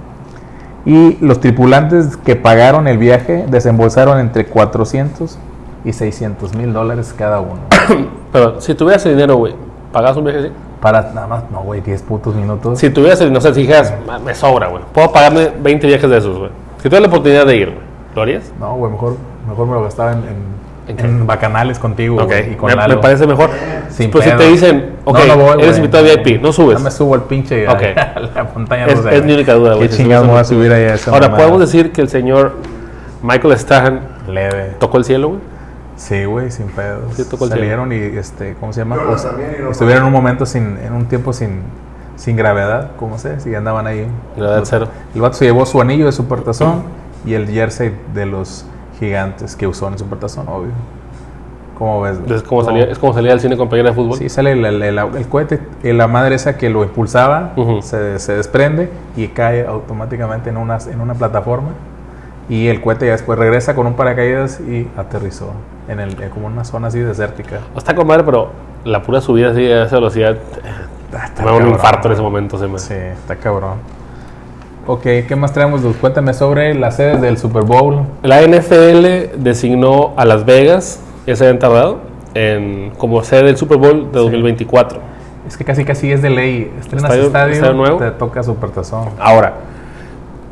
Y 0.86 1.18
los 1.20 1.40
tripulantes 1.40 2.16
que 2.16 2.34
pagaron 2.34 2.88
el 2.88 2.96
viaje 2.98 3.44
desembolsaron 3.48 4.18
entre 4.20 4.46
400 4.46 5.38
y 5.84 5.92
600 5.92 6.54
mil 6.54 6.72
dólares 6.72 7.14
cada 7.16 7.40
uno. 7.40 7.60
Pero 8.32 8.60
si 8.60 8.74
tuvieras 8.74 9.04
el 9.06 9.12
dinero, 9.12 9.36
güey, 9.36 9.54
¿pagas 9.92 10.16
un 10.16 10.24
viaje 10.24 10.38
así? 10.40 10.50
Para 10.80 11.02
nada 11.12 11.26
más, 11.26 11.42
no, 11.50 11.60
güey, 11.62 11.80
10 11.80 12.02
putos 12.04 12.34
minutos. 12.34 12.78
Si 12.78 12.88
tuvieras 12.90 13.20
el, 13.20 13.32
no 13.32 13.40
sé, 13.40 13.52
si 13.52 13.62
dijeras, 13.62 13.92
"Ma, 14.06 14.18
me 14.18 14.34
sobra, 14.34 14.68
güey, 14.68 14.82
puedo 14.94 15.12
pagarme 15.12 15.50
20 15.60 15.86
viajes 15.88 16.08
de 16.08 16.16
esos, 16.18 16.38
güey. 16.38 16.50
Si 16.78 16.84
tuvieras 16.84 17.02
la 17.02 17.08
oportunidad 17.08 17.46
de 17.46 17.56
ir, 17.56 17.66
güey, 17.70 17.80
¿lo 18.18 18.22
harías? 18.22 18.52
No, 18.60 18.74
güey, 18.76 18.92
mejor, 18.92 19.16
mejor 19.48 19.66
me 19.66 19.72
lo 19.74 19.82
gastaba 19.84 20.12
en, 20.12 20.18
en 20.18 20.58
en 20.90 21.26
bacanales 21.26 21.78
contigo 21.78 22.16
Ok, 22.16 22.28
güey, 22.28 22.52
y 22.54 22.56
con 22.56 22.70
me, 22.70 22.74
Lalo. 22.76 22.96
me 22.96 23.02
parece 23.02 23.26
mejor. 23.26 23.50
Sin 23.90 24.10
Pero 24.10 24.24
si 24.24 24.30
pedo. 24.30 24.38
te 24.40 24.46
dicen, 24.48 24.92
ok, 25.04 25.18
No, 25.18 25.36
no 25.36 25.42
voy, 25.44 25.62
eres 25.62 25.76
invitado 25.76 26.02
VIP, 26.04 26.40
no 26.40 26.50
subes. 26.50 26.78
No 26.78 26.84
me 26.84 26.90
subo 26.90 27.14
al 27.14 27.24
pinche 27.24 27.68
Ok. 27.68 27.82
a 28.16 28.20
la 28.20 28.44
montaña 28.54 28.86
Es- 28.86 28.96
rusa, 28.96 29.12
es 29.12 29.22
mi 29.22 29.34
única 29.34 29.52
duda, 29.52 29.74
güey, 29.74 29.88
Qué 29.88 29.94
si 29.94 30.02
chingados 30.02 30.26
voy 30.26 30.38
a 30.38 30.44
subir 30.44 30.72
ahí 30.72 30.84
a 30.84 30.94
esa 30.94 31.10
Ahora, 31.10 31.26
mamada? 31.28 31.36
podemos 31.44 31.60
decir 31.60 31.92
que 31.92 32.00
el 32.00 32.08
señor 32.08 32.52
Michael 33.22 33.58
Strahan 33.58 34.00
Leve. 34.28 34.76
tocó 34.78 34.96
el 34.96 35.04
cielo, 35.04 35.28
güey. 35.28 35.40
Sí, 35.96 36.24
güey, 36.24 36.50
sin 36.50 36.68
pedos. 36.68 37.14
Sí, 37.16 37.24
tocó 37.28 37.44
el 37.44 37.50
Salieron 37.50 37.92
y, 37.92 37.96
este, 37.96 38.54
¿cómo 38.58 38.72
se 38.72 38.80
llama? 38.80 38.96
Pues, 39.04 39.26
estuvieron 39.70 40.04
un 40.06 40.12
momento 40.12 40.46
sin, 40.46 40.78
en 40.78 40.94
un 40.94 41.04
tiempo 41.06 41.34
sin, 41.34 41.60
sin 42.16 42.34
gravedad, 42.36 42.92
¿cómo 42.98 43.18
se? 43.18 43.40
Si 43.40 43.54
andaban 43.54 43.86
ahí. 43.86 44.06
Gravedad 44.38 44.62
cero. 44.64 44.88
El 45.14 45.20
vato 45.20 45.34
se 45.36 45.44
llevó 45.44 45.66
su 45.66 45.80
anillo 45.82 46.06
de 46.06 46.12
supertazón 46.12 46.84
y 47.24 47.34
el 47.34 47.48
jersey 47.48 47.94
de 48.14 48.26
los 48.26 48.64
gigantes 48.98 49.56
que 49.56 49.66
usó 49.66 49.86
en 49.88 49.94
el 49.94 49.98
supertazón, 49.98 50.48
obvio. 50.48 50.70
¿Cómo 51.78 52.00
ves? 52.00 52.18
Es 52.28 52.42
como, 52.42 52.62
¿Cómo? 52.62 52.64
salía, 52.64 52.84
es 52.90 52.98
como 52.98 53.14
salía 53.14 53.32
al 53.32 53.40
cine 53.40 53.56
con 53.56 53.68
playera 53.68 53.90
de 53.90 53.94
fútbol. 53.94 54.18
Sí, 54.18 54.28
sale 54.28 54.52
el, 54.52 54.64
el- 54.64 54.82
el- 54.82 54.98
el 54.98 55.28
cohete, 55.28 55.60
y 55.84 55.92
la 55.92 56.08
madre 56.08 56.34
esa 56.34 56.56
que 56.56 56.68
lo 56.70 56.82
impulsaba, 56.82 57.52
Ujú. 57.56 57.82
se, 57.82 58.18
se 58.18 58.32
desprende 58.34 58.90
y 59.16 59.28
cae 59.28 59.64
automáticamente 59.64 60.50
en 60.50 60.56
una, 60.56 60.78
en 60.90 61.00
una 61.00 61.14
plataforma. 61.14 61.68
Y 62.48 62.66
el 62.68 62.80
cohete 62.80 63.06
ya 63.06 63.12
después 63.12 63.38
regresa 63.38 63.74
con 63.76 63.86
un 63.86 63.94
paracaídas 63.94 64.58
y 64.60 64.88
aterrizó 64.96 65.52
en 65.86 66.00
el, 66.00 66.20
en 66.20 66.30
como 66.30 66.46
una 66.48 66.64
zona 66.64 66.88
así 66.88 66.98
desértica. 66.98 67.58
Está 67.76 67.94
con 67.94 68.06
madre, 68.08 68.24
pero 68.24 68.50
la 68.84 69.02
pura 69.02 69.20
subida 69.20 69.50
así 69.50 69.64
a 69.70 69.84
esa 69.84 69.96
velocidad 69.96 70.36
Está 71.12 71.42
me 71.44 71.50
da 71.50 71.56
un 71.56 71.68
infarto 71.68 72.08
en 72.08 72.14
ese 72.14 72.22
momento. 72.22 72.58
Se 72.58 72.66
me... 72.66 72.78
Sí, 72.78 72.94
está 72.94 73.36
cabrón. 73.36 73.74
Ok, 74.90 75.02
¿qué 75.02 75.36
más 75.36 75.52
traemos? 75.52 75.82
Luz? 75.82 75.96
Cuéntame 76.00 76.32
sobre 76.32 76.74
las 76.74 76.96
sedes 76.96 77.20
del 77.20 77.36
Super 77.36 77.62
Bowl. 77.62 78.06
La 78.22 78.40
NFL 78.42 79.36
designó 79.42 80.14
a 80.16 80.24
Las 80.24 80.46
Vegas, 80.46 81.00
ya 81.26 81.36
se 81.36 81.44
habían 81.44 81.58
tardado, 81.58 81.98
en, 82.34 82.90
como 82.96 83.22
sede 83.22 83.44
del 83.44 83.56
Super 83.58 83.76
Bowl 83.76 84.10
de 84.10 84.18
2024. 84.18 84.98
Es 85.46 85.56
que 85.58 85.64
casi 85.64 85.84
casi 85.84 86.10
es 86.10 86.22
de 86.22 86.30
ley. 86.30 86.72
Estrenas 86.80 87.04
Estadio- 87.04 87.26
estadio, 87.26 87.52
estadio 87.54 87.74
nuevo. 87.74 87.98
te 87.98 88.10
toca 88.12 88.42
Supertazón. 88.42 89.10
Ahora, 89.20 89.54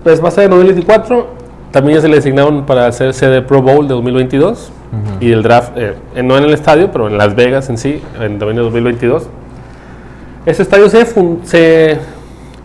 pues 0.04 0.22
va 0.22 0.28
a 0.28 0.30
ser 0.30 0.44
en 0.44 0.50
2024. 0.50 1.26
También 1.72 1.96
ya 1.96 2.02
se 2.02 2.08
le 2.08 2.16
designaron 2.16 2.64
para 2.66 2.86
hacer 2.86 3.12
sede 3.14 3.40
Pro 3.42 3.60
Bowl 3.62 3.88
de 3.88 3.94
2022 3.94 4.70
Ujú. 4.92 5.24
y 5.24 5.32
el 5.32 5.42
draft, 5.42 5.72
eh, 5.76 5.94
eh, 6.14 6.22
no 6.22 6.36
en 6.38 6.44
el 6.44 6.52
estadio, 6.54 6.90
pero 6.92 7.08
en 7.08 7.16
Las 7.18 7.34
Vegas 7.34 7.68
en 7.70 7.76
sí, 7.78 8.02
en 8.20 8.38
también 8.38 8.58
en 8.58 8.64
2022. 8.64 9.28
Este 10.46 10.62
estadio 10.62 10.88
se, 10.88 11.04
fun- 11.04 11.40
se 11.44 11.98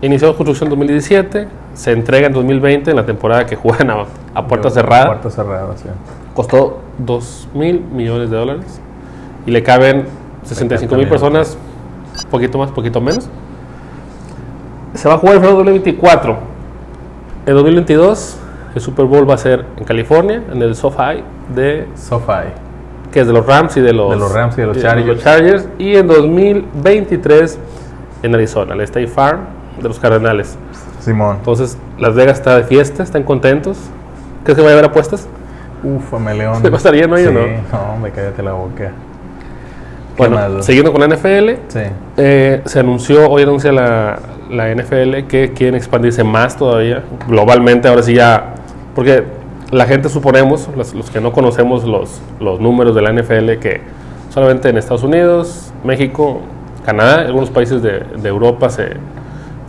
inició 0.02 0.30
su 0.30 0.36
construcción 0.36 0.68
en 0.68 0.72
2017, 0.72 1.48
se 1.74 1.92
entrega 1.92 2.28
en 2.28 2.34
2020 2.34 2.90
en 2.92 2.96
la 2.98 3.06
temporada 3.06 3.46
que 3.46 3.56
juegan 3.56 3.90
a, 3.92 4.06
a 4.34 4.48
puerta 4.48 4.70
Yo- 4.70 4.74
cerrada. 4.76 5.06
Puerta 5.08 5.30
cerrada, 5.30 5.78
sí. 5.78 5.86
Costó 6.34 6.80
2 7.00 7.50
mil 7.54 7.82
millones 7.82 8.30
de 8.30 8.38
dólares 8.38 8.80
y 9.46 9.52
le 9.52 9.62
caben 9.64 10.06
65 10.44 10.96
mil 10.96 11.08
30,000. 11.08 11.10
personas, 11.10 11.58
poquito 12.30 12.58
más, 12.58 12.72
poquito 12.72 13.02
menos. 13.02 13.30
Se 14.94 15.08
va 15.08 15.16
a 15.16 15.18
jugar 15.18 15.40
de 15.42 15.48
2024. 15.48 16.38
En 17.46 17.54
2022, 17.56 18.38
el 18.76 18.82
Super 18.82 19.06
Bowl 19.06 19.30
va 19.30 19.34
a 19.36 19.38
ser 19.38 19.66
en 19.78 19.84
California, 19.84 20.44
en 20.52 20.62
el 20.62 20.76
SoFi, 20.76 21.24
de, 21.56 21.88
SoFi. 21.96 22.50
que 23.12 23.22
es 23.22 23.28
de 23.28 23.34
los 23.34 23.46
Rams 23.46 23.76
y 23.78 23.82
de 23.82 23.94
los, 23.94 24.12
De 24.12 24.18
los 24.18 24.32
Rams 24.34 24.58
y 24.58 24.62
de 24.62 24.68
los 24.68 24.76
de 24.78 24.82
Chargers. 24.84 25.24
Chargers. 25.24 25.68
Y 25.80 25.96
en 25.96 26.08
2023, 26.08 27.60
en 28.24 28.36
Arizona, 28.36 28.74
el 28.74 28.82
State 28.82 29.08
Farm 29.08 29.40
de 29.82 29.88
los 29.90 30.00
Cardenales. 30.00 30.58
Simón. 31.00 31.38
Entonces, 31.38 31.78
Las 31.98 32.14
Vegas 32.16 32.38
está 32.40 32.58
de 32.58 32.64
fiesta, 32.64 33.04
están 33.04 33.24
contentos. 33.24 33.78
¿Crees 34.44 34.58
que 34.58 34.64
va 34.64 34.70
a 34.70 34.74
haber 34.74 34.86
apuestas? 34.86 35.28
Uf, 35.84 36.14
León. 36.14 36.62
¿Va 36.64 36.70
a 36.70 36.78
estar 36.78 36.94
lleno 36.94 37.16
ahí 37.16 37.26
o 37.26 37.32
no? 37.32 37.42
No, 37.72 37.94
hombre, 37.96 38.12
cállate 38.12 38.44
la 38.44 38.54
boca. 38.54 38.76
¿Qué 38.76 38.92
Bueno, 40.18 40.50
Luz? 40.50 40.66
siguiendo 40.66 40.92
con 40.92 41.02
la 41.02 41.08
NFL, 41.08 41.58
Sí. 41.70 41.80
eh, 42.18 42.62
se 42.66 42.80
anunció, 42.80 43.28
hoy 43.30 43.44
anuncia 43.44 43.72
la, 43.72 44.20
la 44.52 44.70
NFL 44.76 45.26
que 45.28 45.54
quieren 45.56 45.76
expandirse 45.76 46.24
más 46.24 46.56
todavía, 46.58 47.04
globalmente, 47.28 47.88
ahora 47.88 48.04
sí 48.04 48.14
ya, 48.14 48.54
porque 48.94 49.24
la 49.72 49.86
gente 49.86 50.10
suponemos, 50.10 50.70
los, 50.76 50.94
los 50.94 51.10
que 51.10 51.22
no 51.22 51.32
conocemos 51.32 51.84
los, 51.86 52.22
los 52.40 52.60
números 52.60 52.94
de 52.94 53.02
la 53.02 53.12
NFL, 53.14 53.58
que 53.60 53.82
solamente 54.30 54.70
en 54.70 54.78
Estados 54.78 55.04
Unidos, 55.04 55.74
México, 55.84 56.42
Canadá, 56.86 57.22
algunos 57.22 57.50
países 57.50 57.82
de, 57.82 58.02
de 58.22 58.30
Europa 58.30 58.70
se, 58.70 58.90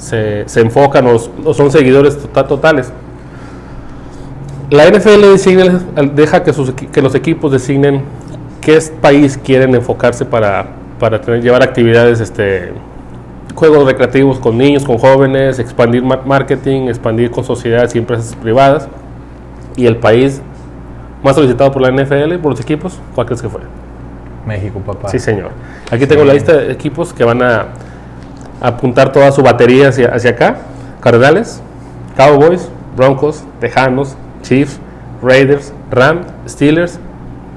se, 0.02 0.42
se 0.48 0.60
enfocan 0.60 1.06
o, 1.06 1.16
o 1.44 1.54
son 1.54 1.70
seguidores 1.70 2.18
tota- 2.18 2.46
totales. 2.48 2.92
La 4.70 4.86
NFL 4.88 5.20
designa- 5.32 5.80
deja 6.14 6.42
que, 6.42 6.52
sus, 6.52 6.74
equi- 6.74 6.88
que 6.90 7.02
los 7.02 7.14
equipos 7.14 7.52
designen 7.52 8.02
qué 8.60 8.78
país 9.00 9.38
quieren 9.38 9.74
enfocarse 9.74 10.24
para, 10.24 10.66
para 10.98 11.20
tener, 11.20 11.42
llevar 11.42 11.62
actividades, 11.62 12.20
este, 12.20 12.72
juegos 13.54 13.84
recreativos 13.86 14.38
con 14.38 14.56
niños, 14.56 14.84
con 14.84 14.98
jóvenes, 14.98 15.58
expandir 15.58 16.02
mar- 16.02 16.22
marketing, 16.24 16.88
expandir 16.88 17.30
con 17.30 17.44
sociedades 17.44 17.94
y 17.94 17.98
empresas 17.98 18.34
privadas. 18.34 18.88
Y 19.76 19.86
el 19.86 19.96
país 19.96 20.40
más 21.22 21.36
solicitado 21.36 21.70
por 21.70 21.82
la 21.82 21.90
NFL, 21.90 22.34
por 22.38 22.52
los 22.52 22.60
equipos, 22.60 22.98
¿cuál 23.14 23.26
crees 23.26 23.42
que 23.42 23.48
fue? 23.48 23.60
México, 24.46 24.80
papá. 24.80 25.08
Sí, 25.08 25.18
señor. 25.18 25.50
Aquí 25.90 26.06
tengo 26.06 26.24
la 26.24 26.34
lista 26.34 26.54
de 26.56 26.72
equipos 26.72 27.12
que 27.12 27.24
van 27.24 27.42
a 27.42 27.66
apuntar 28.62 29.12
toda 29.12 29.30
su 29.32 29.42
batería 29.42 29.88
hacia, 29.88 30.08
hacia 30.14 30.30
acá. 30.30 30.56
Cardenales, 31.00 31.60
Cowboys, 32.16 32.68
Broncos, 32.96 33.42
Tejanos, 33.60 34.16
Chiefs, 34.42 34.78
Raiders, 35.22 35.72
Rams, 35.90 36.26
Steelers 36.48 36.98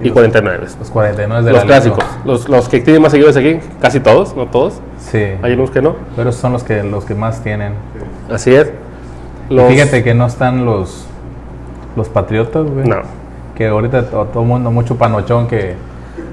y 0.01 0.09
49. 0.09 0.65
Los 0.79 0.89
49 0.89 1.45
de 1.45 1.51
Los 1.51 1.62
la 1.62 1.65
clásicos. 1.67 2.03
Los, 2.25 2.50
los 2.50 2.67
que 2.67 2.79
tienen 2.81 3.01
más 3.01 3.12
seguidores 3.12 3.38
aquí, 3.38 3.59
casi 3.81 4.00
todos, 4.00 4.35
no 4.35 4.47
todos. 4.47 4.81
Sí. 5.00 5.24
Hay 5.41 5.53
unos 5.53 5.71
que 5.71 5.81
no. 5.81 5.95
Pero 6.15 6.31
son 6.31 6.51
los 6.53 6.63
que, 6.63 6.83
los 6.83 7.05
que 7.05 7.15
más 7.15 7.41
tienen. 7.41 7.74
Así 8.29 8.53
es. 8.53 8.71
Y 9.50 9.53
Los- 9.53 9.69
Fíjate 9.71 10.03
que 10.03 10.13
no 10.13 10.25
están 10.25 10.65
los, 10.65 11.05
los 11.95 12.09
patriotas, 12.09 12.65
güey. 12.65 12.88
No. 12.88 12.97
Que 13.55 13.67
ahorita 13.67 14.09
to- 14.09 14.25
todo 14.25 14.43
el 14.43 14.50
mundo, 14.50 14.71
mucho 14.71 14.97
panochón 14.97 15.47
que 15.47 15.75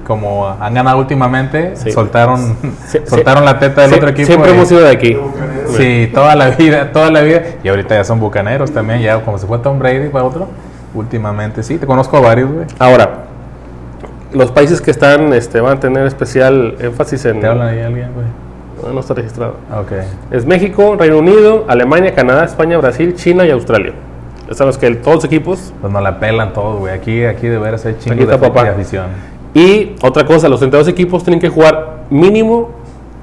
como 0.05 0.47
han 0.59 0.73
ganado 0.73 0.97
últimamente, 0.99 1.75
Sí. 1.75 1.91
soltaron, 1.91 2.57
Sí, 2.87 2.99
soltaron 3.05 3.43
sí. 3.43 3.45
la 3.53 3.59
teta 3.59 3.81
del 3.81 3.93
otro 3.93 4.09
equipo. 4.09 4.27
Siempre 4.27 4.51
y- 4.51 4.53
hemos 4.55 4.67
sido 4.67 4.81
de 4.81 4.89
aquí. 4.91 5.17
Sí, 5.77 6.09
toda 6.13 6.35
la 6.35 6.49
vida, 6.49 6.91
toda 6.91 7.09
la 7.09 7.21
vida. 7.21 7.41
Y 7.63 7.69
ahorita 7.69 7.95
ya 7.95 8.03
son 8.03 8.19
bucaneros 8.19 8.71
también, 8.71 9.01
ya 9.01 9.19
como 9.21 9.37
se 9.37 9.47
fue 9.47 9.57
Tom 9.59 9.79
Brady 9.79 10.09
para 10.09 10.25
otro. 10.25 10.47
Últimamente, 10.93 11.63
sí, 11.63 11.77
te 11.77 11.87
conozco 11.87 12.17
a 12.17 12.21
varios, 12.21 12.51
güey. 12.51 12.65
Ahora, 12.77 13.23
los 14.31 14.51
países 14.51 14.81
que 14.81 14.91
están 14.91 15.31
este, 15.33 15.59
van 15.61 15.77
a 15.77 15.79
tener 15.79 16.05
especial 16.05 16.75
énfasis 16.79 17.25
en. 17.25 17.39
¿Te 17.39 17.47
hablan 17.47 17.67
ahí 17.69 17.81
alguien, 17.81 18.09
güey? 18.13 18.25
No, 18.87 18.93
no 18.93 18.99
está 18.99 19.13
registrado. 19.13 19.55
Ok. 19.79 19.91
Es 20.31 20.45
México, 20.45 20.95
Reino 20.99 21.17
Unido, 21.19 21.65
Alemania, 21.67 22.13
Canadá, 22.13 22.43
España, 22.43 22.77
Brasil, 22.77 23.15
China 23.15 23.45
y 23.45 23.51
Australia. 23.51 23.93
Están 24.49 24.67
los 24.67 24.77
que 24.77 24.91
todos 24.95 25.15
los 25.15 25.25
equipos. 25.25 25.73
Pues 25.79 25.91
nos 25.93 26.03
la 26.03 26.19
pelan 26.19 26.51
todos, 26.53 26.79
güey. 26.79 26.93
Aquí, 26.93 27.23
aquí 27.23 27.47
de 27.47 27.57
veras 27.57 27.85
hay 27.85 27.95
chingos 27.97 28.27
de, 28.27 28.37
de 28.37 28.69
afición. 28.69 29.05
Y 29.53 29.95
otra 30.01 30.25
cosa, 30.25 30.49
los 30.49 30.59
32 30.59 30.87
equipos 30.87 31.23
tienen 31.23 31.39
que 31.39 31.49
jugar 31.49 32.05
mínimo 32.09 32.71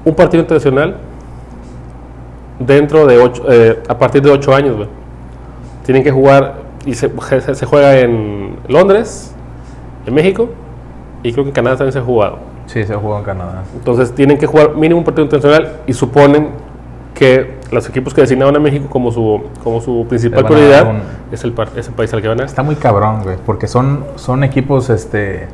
un 0.05 0.15
partido 0.15 0.41
internacional 0.41 0.95
dentro 2.59 3.05
de 3.05 3.17
ocho, 3.17 3.43
eh, 3.49 3.81
a 3.87 3.97
partir 3.97 4.21
de 4.21 4.29
8 4.31 4.53
años, 4.53 4.75
güey. 4.77 4.87
Tienen 5.85 6.03
que 6.03 6.11
jugar 6.11 6.61
y 6.85 6.93
se, 6.93 7.11
se- 7.41 7.55
se 7.55 7.65
juega 7.65 7.97
en 7.99 8.55
Londres, 8.67 9.33
en 10.05 10.13
México 10.13 10.49
y 11.23 11.31
creo 11.33 11.43
que 11.43 11.49
en 11.49 11.53
Canadá 11.55 11.77
también 11.77 11.93
se 11.93 11.99
ha 11.99 12.03
jugado. 12.03 12.37
Sí, 12.67 12.83
se 12.83 12.95
jugó 12.95 13.17
en 13.17 13.23
Canadá. 13.23 13.63
Entonces 13.75 14.13
tienen 14.13 14.37
que 14.37 14.45
jugar 14.47 14.75
mínimo 14.75 14.99
un 14.99 15.03
partido 15.03 15.23
internacional 15.25 15.77
y 15.87 15.93
suponen 15.93 16.49
que 17.13 17.55
los 17.71 17.87
equipos 17.89 18.13
que 18.13 18.21
designaron 18.21 18.55
a 18.55 18.59
México 18.59 18.87
como 18.89 19.11
su, 19.11 19.41
como 19.63 19.81
su 19.81 20.05
principal 20.07 20.45
prioridad 20.45 20.87
un- 20.89 21.01
es, 21.31 21.43
el, 21.43 21.53
es 21.75 21.87
el 21.87 21.93
país 21.93 22.13
al 22.13 22.21
que 22.21 22.27
van 22.27 22.41
a 22.41 22.45
Está 22.45 22.63
muy 22.63 22.75
cabrón, 22.75 23.23
güey, 23.23 23.37
porque 23.45 23.67
son, 23.67 24.05
son 24.15 24.43
equipos 24.43 24.89
este, 24.89 25.47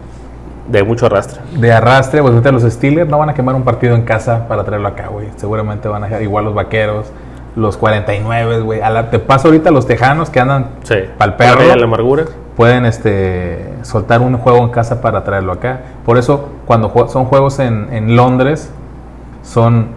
de 0.67 0.83
mucho 0.83 1.05
arrastre. 1.05 1.41
de 1.53 1.71
arrastre. 1.71 2.21
Pues 2.21 2.33
los 2.43 2.63
Steelers 2.63 3.09
no 3.09 3.17
van 3.17 3.29
a 3.29 3.33
quemar 3.33 3.55
un 3.55 3.63
partido 3.63 3.95
en 3.95 4.03
casa 4.03 4.47
para 4.47 4.63
traerlo 4.63 4.87
acá, 4.87 5.07
güey. 5.07 5.27
Seguramente 5.35 5.87
van 5.87 6.03
a 6.03 6.07
dejar 6.07 6.21
igual 6.21 6.45
los 6.45 6.53
vaqueros, 6.53 7.07
los 7.55 7.77
49, 7.77 8.61
güey. 8.61 8.81
Te 9.11 9.19
paso 9.19 9.47
ahorita 9.47 9.71
los 9.71 9.87
tejanos 9.87 10.29
que 10.29 10.39
andan 10.39 10.67
Sí. 10.83 10.95
Pa'l 11.17 11.35
perro. 11.35 11.63
La, 11.67 11.75
la 11.75 11.83
amargura. 11.85 12.25
pueden 12.55 12.85
este, 12.85 13.73
soltar 13.81 14.21
un 14.21 14.37
juego 14.37 14.59
en 14.59 14.69
casa 14.69 15.01
para 15.01 15.23
traerlo 15.23 15.53
acá. 15.53 15.81
Por 16.05 16.17
eso, 16.17 16.49
cuando 16.65 16.91
son 17.09 17.25
juegos 17.25 17.59
en, 17.59 17.89
en 17.91 18.15
Londres, 18.15 18.71
son 19.43 19.87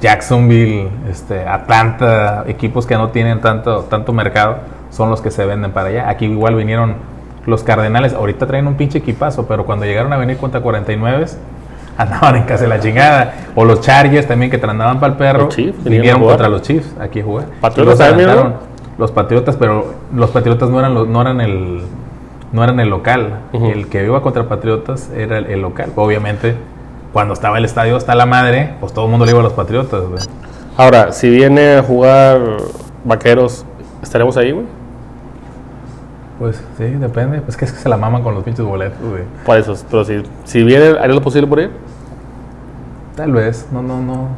Jacksonville, 0.00 0.88
este, 1.08 1.46
Atlanta, 1.46 2.44
equipos 2.46 2.86
que 2.86 2.96
no 2.96 3.10
tienen 3.10 3.40
tanto, 3.40 3.84
tanto 3.84 4.12
mercado, 4.12 4.58
son 4.90 5.10
los 5.10 5.20
que 5.20 5.30
se 5.30 5.44
venden 5.44 5.72
para 5.72 5.88
allá. 5.88 6.08
Aquí 6.08 6.26
igual 6.26 6.54
vinieron 6.54 6.94
los 7.46 7.64
Cardenales, 7.64 8.12
ahorita 8.12 8.46
traen 8.46 8.66
un 8.66 8.74
pinche 8.74 8.98
equipazo, 8.98 9.46
pero 9.46 9.64
cuando 9.64 9.84
llegaron 9.84 10.12
a 10.12 10.16
venir 10.16 10.36
contra 10.36 10.60
49 10.60 11.26
andaban 11.96 12.36
en 12.36 12.42
casa 12.44 12.64
de 12.64 12.68
la 12.68 12.80
chingada. 12.80 13.34
O 13.54 13.64
los 13.64 13.80
Chargers 13.80 14.26
también 14.26 14.50
que 14.50 14.56
andaban 14.64 15.00
para 15.00 15.12
el 15.12 15.18
perro, 15.18 15.44
Los 15.44 15.54
Chiefs, 15.54 15.84
vinieron 15.84 16.22
contra 16.22 16.48
los 16.48 16.62
Chiefs 16.62 16.94
aquí 17.00 17.20
a 17.20 17.24
jugar. 17.24 17.46
Patriotas 17.60 17.98
también, 17.98 18.30
los 18.98 19.12
Patriotas, 19.12 19.56
pero 19.56 19.94
los 20.14 20.30
Patriotas 20.30 20.68
no 20.68 20.78
eran, 20.78 20.94
los, 20.94 21.08
no 21.08 21.20
eran 21.20 21.40
el 21.40 21.82
no 22.52 22.64
eran 22.64 22.80
el 22.80 22.88
local. 22.88 23.40
El 23.52 23.88
que 23.88 24.04
iba 24.04 24.20
contra 24.22 24.44
Patriotas 24.48 25.10
era 25.16 25.38
el, 25.38 25.46
el 25.46 25.60
local. 25.60 25.92
Obviamente, 25.96 26.56
cuando 27.12 27.34
estaba 27.34 27.58
el 27.58 27.64
estadio 27.64 27.96
hasta 27.96 28.14
la 28.14 28.26
madre, 28.26 28.74
pues 28.80 28.92
todo 28.92 29.04
el 29.04 29.10
mundo 29.10 29.24
le 29.24 29.32
iba 29.32 29.40
a 29.40 29.44
los 29.44 29.52
Patriotas, 29.52 30.02
güey. 30.02 30.22
Ahora, 30.76 31.12
si 31.12 31.28
viene 31.28 31.76
a 31.76 31.82
jugar 31.82 32.40
vaqueros, 33.04 33.64
¿estaremos 34.02 34.36
ahí, 34.36 34.52
güey? 34.52 34.66
Pues 36.40 36.60
sí, 36.78 36.84
depende. 36.84 37.40
Pues 37.42 37.56
que 37.56 37.66
es 37.66 37.72
que 37.72 37.78
se 37.78 37.88
la 37.88 37.96
maman 37.96 38.22
con 38.24 38.34
los 38.34 38.42
pinches 38.42 38.64
boletos, 38.64 38.98
güey. 39.08 39.22
Por 39.44 39.58
eso, 39.58 39.74
pero 39.90 40.04
si, 40.04 40.22
si 40.44 40.64
viene, 40.64 40.98
¿haría 40.98 41.14
lo 41.14 41.20
posible 41.22 41.46
por 41.46 41.60
ir? 41.60 41.70
Tal 43.14 43.30
vez, 43.32 43.68
no, 43.70 43.82
no, 43.82 44.00
no. 44.00 44.28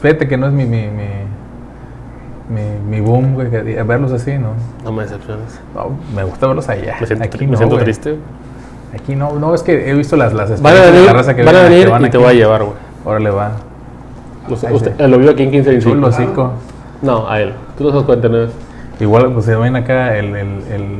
Fíjate 0.00 0.26
que 0.28 0.36
no 0.38 0.46
es 0.46 0.52
mi, 0.52 0.64
mi, 0.64 0.86
mi, 0.86 1.08
mi, 2.48 2.62
mi 2.88 3.00
boom, 3.00 3.34
güey, 3.34 3.50
que- 3.50 3.82
verlos 3.82 4.12
así, 4.12 4.38
¿no? 4.38 4.52
No 4.84 4.92
me 4.92 5.02
decepciones. 5.02 5.60
No, 5.74 5.90
me 6.14 6.24
gusta 6.24 6.46
verlos 6.46 6.68
allá. 6.68 6.96
Me 7.00 7.06
siento, 7.06 7.24
Aquí 7.24 7.44
me 7.44 7.52
no, 7.52 7.56
siento 7.58 7.74
güey. 7.74 7.84
triste. 7.84 8.16
Aquí 8.94 9.14
no, 9.16 9.32
no, 9.34 9.54
es 9.54 9.62
que 9.62 9.90
he 9.90 9.94
visto 9.94 10.16
las, 10.16 10.32
las 10.32 10.60
Van 10.62 10.74
a 10.74 10.78
experiencias 10.78 10.86
de 10.86 10.92
venir, 10.92 11.06
la 11.06 11.12
raza 11.12 11.34
que 11.36 11.42
van 11.44 11.56
a 11.56 11.62
venir 11.62 11.84
que 11.84 11.90
van 11.90 12.00
y 12.02 12.04
te 12.10 12.16
aquí. 12.16 12.24
voy 12.24 12.26
a 12.28 12.34
llevar, 12.34 12.62
güey. 12.64 12.76
Órale, 13.04 13.30
va. 13.30 13.52
Usted, 14.48 14.70
usted- 14.72 15.00
lo 15.08 15.18
vio 15.18 15.30
aquí 15.30 15.42
en 15.42 15.50
15 15.50 15.78
Chulo, 15.80 16.08
25. 16.08 16.24
hocico. 16.24 16.52
No, 17.02 17.28
a 17.28 17.40
él. 17.40 17.52
Tú 17.76 17.84
no 17.84 17.90
sos 17.92 18.04
49. 18.04 18.50
Igual, 19.00 19.32
pues 19.32 19.46
se 19.46 19.56
ven 19.56 19.76
acá, 19.76 20.16
el, 20.16 20.36
el, 20.36 20.62
el, 20.70 20.98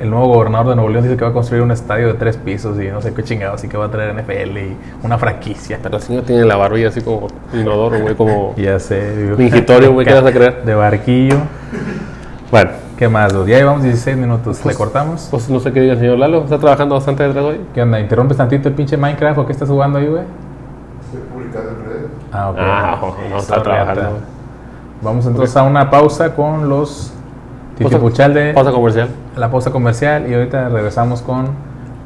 el 0.00 0.10
nuevo 0.10 0.28
gobernador 0.28 0.68
de 0.68 0.74
Nuevo 0.76 0.90
León 0.90 1.04
dice 1.04 1.16
que 1.16 1.24
va 1.24 1.30
a 1.30 1.32
construir 1.32 1.62
un 1.62 1.70
estadio 1.70 2.08
de 2.08 2.14
tres 2.14 2.36
pisos 2.36 2.80
y 2.80 2.88
no 2.88 3.00
sé 3.00 3.14
qué 3.14 3.22
chingados, 3.24 3.56
así 3.56 3.68
que 3.68 3.76
va 3.76 3.86
a 3.86 3.90
traer 3.90 4.14
NFL 4.14 4.58
y 4.58 4.76
una 5.02 5.18
franquicia. 5.18 5.78
Pero 5.82 5.96
el 5.96 6.02
señor 6.02 6.24
tiene 6.24 6.44
la 6.44 6.56
barbilla 6.56 6.88
así 6.88 7.00
como 7.00 7.28
inodoro, 7.52 7.98
güey, 7.98 8.14
como... 8.14 8.54
Ya 8.58 8.78
sé. 8.78 9.16
digo. 9.16 9.36
Mingitorio, 9.36 9.92
güey, 9.92 10.06
¿qué 10.06 10.14
vas 10.14 10.26
a 10.26 10.32
creer? 10.32 10.64
De 10.64 10.74
barquillo. 10.74 11.36
Bueno, 12.50 12.70
¿Qué 13.00 13.08
más? 13.08 13.32
Dos? 13.32 13.46
Ya 13.46 13.56
llevamos 13.56 13.82
16 13.82 14.14
minutos. 14.18 14.62
¿Le 14.62 14.74
cortamos? 14.74 15.26
pues 15.30 15.48
no 15.48 15.58
sé 15.58 15.72
qué 15.72 15.80
diga 15.80 15.94
el 15.94 16.00
señor 16.00 16.18
Lalo. 16.18 16.44
¿Está 16.44 16.58
trabajando 16.58 16.96
bastante 16.96 17.22
detrás 17.22 17.42
hoy? 17.42 17.62
¿Qué 17.72 17.80
onda? 17.80 17.98
¿Interrumpes 17.98 18.36
tantito 18.36 18.68
el 18.68 18.74
pinche 18.74 18.98
Minecraft 18.98 19.38
o 19.38 19.46
qué 19.46 19.52
estás 19.52 19.70
jugando 19.70 19.98
ahí, 19.98 20.06
güey? 20.06 20.24
Estoy 21.06 21.20
publicando 21.32 21.70
en 21.70 21.76
redes. 21.86 22.10
Ah, 22.30 22.50
ok. 22.50 22.56
Ah, 22.60 22.98
no, 23.00 23.30
no, 23.30 23.38
está 23.38 23.62
trabajando. 23.62 24.18
Vamos 25.00 25.24
entonces 25.24 25.56
a 25.56 25.62
una 25.62 25.88
pausa 25.90 26.34
con 26.34 26.68
los 26.68 27.14
Titipuchal 27.88 28.34
de 28.34 28.52
Pausa 28.52 28.72
comercial. 28.72 29.08
la 29.36 29.50
pausa 29.50 29.70
comercial 29.70 30.30
y 30.30 30.34
ahorita 30.34 30.68
regresamos 30.68 31.22
con 31.22 31.48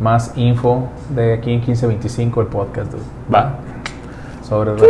más 0.01 0.33
info 0.37 0.89
de 1.11 1.33
aquí 1.35 1.51
en 1.53 1.61
1525 1.61 2.41
el 2.43 2.47
podcast 2.47 2.93
dude. 2.93 3.03
Va. 3.33 3.59
sobre 4.49 4.73
raza. 4.73 4.87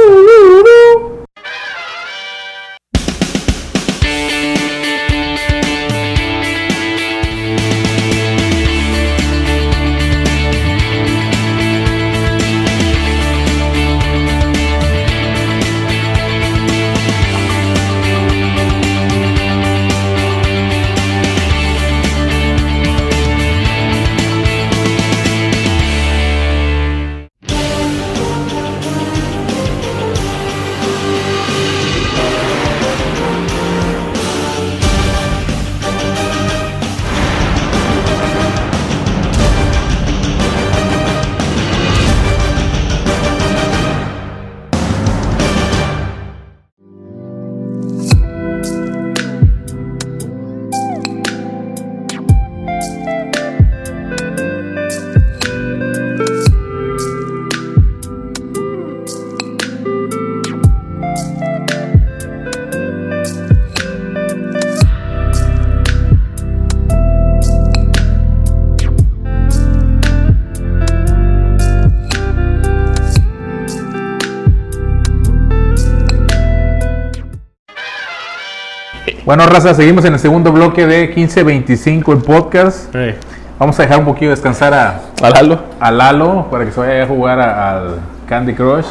Bueno, 79.25 79.47
raza, 79.47 79.73
seguimos 79.75 80.04
en 80.04 80.15
el 80.15 80.19
segundo 80.19 80.52
bloque 80.52 80.87
de 80.87 81.06
1525 81.08 82.13
el 82.13 82.19
podcast. 82.19 82.95
Hey. 82.95 83.15
Vamos 83.58 83.78
a 83.78 83.82
dejar 83.84 84.00
un 84.00 84.04
poquito 84.04 84.30
descansar 84.30 84.75
a, 84.75 85.00
¿A 85.23 85.30
Lalo? 85.30 85.60
a 85.80 85.91
Lalo 85.91 86.47
para 86.50 86.65
que 86.67 86.73
se 86.73 86.80
vaya 86.80 87.04
a 87.04 87.06
jugar 87.06 87.41
a- 87.41 87.76
al 87.78 87.89
Candy 88.28 88.52
Crush. 88.52 88.87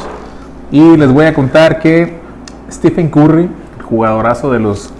Y 0.72 0.96
les 0.96 1.12
voy 1.12 1.26
a 1.26 1.34
contar 1.34 1.78
que 1.78 2.18
Stephen 2.70 3.08
Curry, 3.10 3.48
jugadorazo 3.84 4.50
de 4.50 4.58
los. 4.58 4.92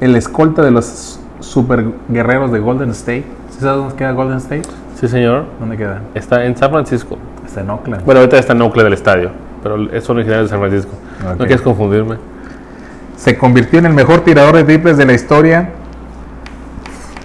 El 0.00 0.16
escolta 0.16 0.62
de 0.62 0.70
los 0.70 1.20
super 1.40 1.84
guerreros 2.08 2.50
de 2.52 2.60
Golden 2.60 2.90
State. 2.90 3.24
¿Sí 3.50 3.60
sabes 3.60 3.76
dónde 3.76 3.94
queda 3.96 4.12
Golden 4.12 4.38
State? 4.38 4.62
Sí, 4.98 5.08
señor. 5.08 5.44
¿Dónde 5.60 5.76
queda? 5.76 6.00
Está 6.14 6.44
en 6.44 6.56
San 6.56 6.70
Francisco. 6.70 7.18
Está 7.44 7.60
en 7.60 7.68
Oakland. 7.70 8.04
Bueno, 8.04 8.20
ahorita 8.20 8.38
está 8.38 8.52
en 8.54 8.62
Oakland 8.62 8.84
del 8.84 8.94
estadio, 8.94 9.30
pero 9.62 9.90
es 9.92 10.08
originario 10.08 10.44
de 10.44 10.48
San 10.48 10.60
Francisco. 10.60 10.92
No 11.32 11.36
quieres 11.38 11.60
confundirme. 11.60 12.16
Se 13.16 13.38
convirtió 13.38 13.78
en 13.78 13.86
el 13.86 13.94
mejor 13.94 14.20
tirador 14.20 14.56
de 14.56 14.64
triples 14.64 14.96
de 14.96 15.06
la 15.06 15.12
historia 15.12 15.70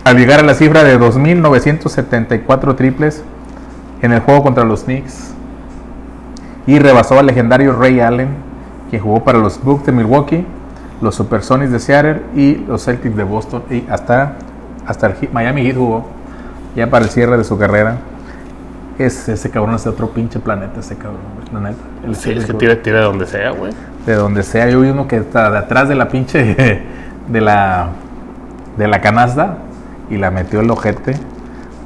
al 0.03 0.17
llegar 0.17 0.39
a 0.39 0.43
la 0.43 0.53
cifra 0.53 0.83
de 0.83 0.99
2.974 0.99 2.75
triples 2.75 3.23
en 4.01 4.11
el 4.13 4.21
juego 4.21 4.43
contra 4.43 4.63
los 4.63 4.83
Knicks 4.83 5.33
y 6.65 6.79
rebasó 6.79 7.19
al 7.19 7.25
legendario 7.25 7.73
Ray 7.73 7.99
Allen, 7.99 8.29
quien 8.89 9.01
jugó 9.01 9.23
para 9.23 9.39
los 9.39 9.63
Bucks 9.63 9.85
de 9.85 9.91
Milwaukee, 9.91 10.45
los 11.01 11.15
Supersonics 11.15 11.71
de 11.71 11.79
Seattle 11.79 12.21
y 12.35 12.55
los 12.67 12.85
Celtics 12.85 13.15
de 13.15 13.23
Boston 13.23 13.63
y 13.69 13.85
hasta, 13.89 14.35
hasta 14.85 15.07
el 15.07 15.29
Miami 15.31 15.63
Heat 15.63 15.77
jugó 15.77 16.07
ya 16.75 16.89
para 16.89 17.05
el 17.05 17.11
cierre 17.11 17.37
de 17.37 17.43
su 17.43 17.57
carrera. 17.57 17.97
Es, 18.97 19.29
ese 19.29 19.49
cabrón 19.49 19.75
es 19.75 19.83
de 19.85 19.89
otro 19.89 20.09
pinche 20.09 20.39
planeta, 20.39 20.81
ese 20.81 20.95
cabrón, 20.95 21.21
la 21.53 21.59
neta. 21.59 21.81
El 22.05 22.15
Sí, 22.15 22.31
es 22.31 22.45
que 22.45 22.53
tira, 22.53 22.81
tira 22.81 22.99
de 22.99 23.05
donde 23.05 23.25
sea, 23.25 23.51
güey. 23.51 23.71
De 24.05 24.13
donde 24.15 24.43
sea. 24.43 24.69
Yo 24.69 24.81
vi 24.81 24.89
uno 24.89 25.07
que 25.07 25.17
está 25.17 25.49
de 25.51 25.57
atrás 25.57 25.89
de 25.89 25.95
la 25.95 26.07
pinche 26.09 26.55
de 27.27 27.41
la 27.41 27.89
de 28.77 28.87
la 28.87 29.01
canasta 29.01 29.57
y 30.09 30.17
la 30.17 30.31
metió 30.31 30.61
el 30.61 30.69
ojete. 30.71 31.15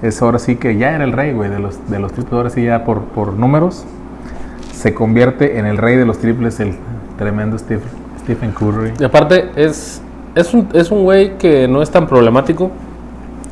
Es 0.02 0.22
ahora 0.22 0.38
sí 0.40 0.58
que 0.58 0.76
ya 0.78 0.92
era 0.92 1.04
el 1.06 1.14
rey, 1.14 1.34
güey, 1.34 1.50
de 1.50 1.60
los 1.60 1.90
de 1.90 2.00
los 2.00 2.12
triples. 2.14 2.34
Ahora 2.34 2.50
sí 2.50 2.64
ya 2.64 2.84
por, 2.86 3.02
por 3.02 3.34
números 3.34 3.86
se 4.72 4.94
convierte 4.94 5.60
en 5.60 5.66
el 5.66 5.78
rey 5.78 5.96
de 5.96 6.06
los 6.06 6.20
triples, 6.20 6.60
el 6.60 6.76
tremendo 7.18 7.58
Steve- 7.58 7.82
Stephen 8.22 8.52
Curry. 8.52 8.94
Y 9.00 9.04
aparte, 9.04 9.50
es, 9.56 10.02
es 10.36 10.54
un 10.54 10.68
es 10.74 10.92
un 10.92 11.04
güey 11.04 11.38
que 11.38 11.68
no 11.68 11.82
es 11.82 11.90
tan 11.90 12.06
problemático 12.08 12.72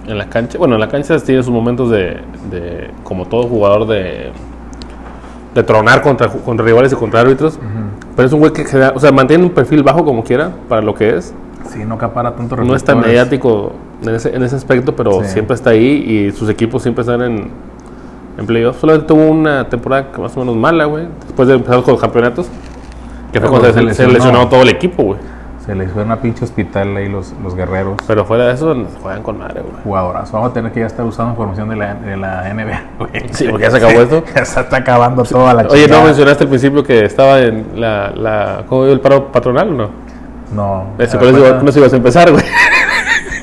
en 0.08 0.18
la 0.18 0.26
cancha. 0.28 0.58
Bueno, 0.58 0.76
en 0.76 0.82
la 0.82 0.90
cancha 0.90 1.18
tiene 1.20 1.42
sus 1.44 1.54
momentos 1.54 1.90
de, 1.90 2.20
de 2.50 2.90
como 3.04 3.26
todo 3.28 3.44
jugador, 3.44 3.88
de, 3.88 4.32
de 5.56 5.64
tronar 5.64 6.02
contra, 6.02 6.28
contra 6.30 6.66
rivales 6.66 6.92
y 6.92 6.96
contra 6.96 7.22
árbitros. 7.22 7.60
Pero 8.22 8.28
es 8.28 8.34
un 8.34 8.40
güey 8.40 8.54
que 8.54 8.62
o 8.94 9.00
sea, 9.00 9.12
mantiene 9.12 9.44
un 9.44 9.50
perfil 9.50 9.82
bajo 9.82 10.06
como 10.06 10.24
quiera 10.24 10.52
para 10.70 10.84
lo 10.84 10.94
que 10.94 11.18
es. 11.18 11.34
Sí, 11.74 11.84
no 11.84 11.96
acapara 11.96 12.36
tanto 12.36 12.56
No 12.56 12.76
es 12.76 12.84
tan 12.84 13.00
mediático 13.00 13.72
en 14.04 14.14
ese, 14.14 14.36
en 14.36 14.44
ese 14.44 14.56
aspecto, 14.58 14.96
pero 14.96 15.24
Sí. 15.24 15.30
siempre 15.30 15.56
está 15.56 15.72
ahí 15.72 15.88
y 16.28 16.32
sus 16.32 16.48
equipos 16.48 16.84
siempre 16.84 17.02
están 17.02 17.24
en, 17.24 17.48
en 18.38 18.46
playoffs. 18.46 18.80
Solamente 18.80 19.08
tuvo 19.08 19.26
una 19.26 19.68
temporada 19.68 20.10
más 20.20 20.38
o 20.38 20.42
menos 20.42 20.56
mala, 20.56 20.86
güey, 20.86 21.08
después 21.26 21.48
de 21.48 21.56
empezar 21.56 21.82
con 21.82 21.94
los 21.94 22.02
campeonatos. 22.02 22.46
Que 23.34 23.40
fue 23.40 23.50
Pero 23.50 23.60
cuando 23.60 23.74
se 23.74 23.96
se, 23.96 24.08
lesionó 24.08 24.48
todo 24.48 24.62
el 24.62 24.70
equipo, 24.70 25.02
güey. 25.02 25.20
Se 25.72 25.76
les 25.76 25.90
fue 25.90 26.04
una 26.04 26.18
pinche 26.18 26.44
hospital 26.44 26.98
ahí 26.98 27.08
los, 27.08 27.34
los 27.42 27.56
guerreros. 27.56 27.96
Pero 28.06 28.26
fuera 28.26 28.48
de 28.48 28.56
eso, 28.56 28.76
juegan 29.02 29.24
con 29.24 29.38
madre, 29.38 29.62
güey. 29.62 29.82
Jugadoras. 29.86 30.30
Vamos 30.30 30.52
a 30.52 30.54
tener 30.54 30.74
que 30.74 30.82
ya 30.82 30.88
estar 30.88 31.06
usando 31.06 31.32
información 31.32 31.70
de 31.70 31.78
la, 31.78 31.94
de 31.94 32.18
la 32.18 32.54
NBA, 32.54 32.84
güey. 33.00 33.30
Sí, 33.32 33.48
porque 33.48 33.64
ya 33.64 33.72
se 33.72 33.78
acabó 33.78 34.02
esto. 34.02 34.22
Ya 34.36 34.44
se 34.44 34.60
está 34.60 34.76
acabando 34.76 35.24
toda 35.24 35.54
la 35.54 35.62
Oye, 35.70 35.88
¿no 35.88 36.04
mencionaste 36.04 36.44
al 36.44 36.50
principio 36.50 36.84
que 36.84 37.06
estaba 37.06 37.40
en 37.40 37.80
la... 37.80 38.12
la 38.14 38.64
¿Cómo 38.68 38.84
iba 38.84 38.92
el 38.92 39.00
paro 39.00 39.32
patronal 39.32 39.70
o 39.70 39.72
no? 39.72 39.90
No. 40.54 40.88
Con, 40.90 40.98
ver, 40.98 41.08
eso, 41.08 41.18
con 41.60 41.70
eso 41.70 41.80
ibas 41.80 41.94
a 41.94 41.96
empezar, 41.96 42.30
güey. 42.30 42.44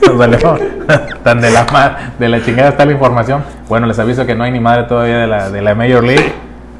Tan 1.24 1.40
de 1.40 1.50
la, 1.50 2.12
de 2.18 2.28
la 2.28 2.44
chingada 2.44 2.68
está 2.68 2.84
la 2.84 2.92
información. 2.92 3.42
Bueno, 3.70 3.86
les 3.86 3.98
aviso 3.98 4.26
que 4.26 4.34
no 4.34 4.44
hay 4.44 4.52
ni 4.52 4.60
madre 4.60 4.82
todavía 4.82 5.16
de 5.16 5.26
la, 5.26 5.48
de 5.48 5.62
la 5.62 5.74
Major 5.74 6.04
League. 6.04 6.30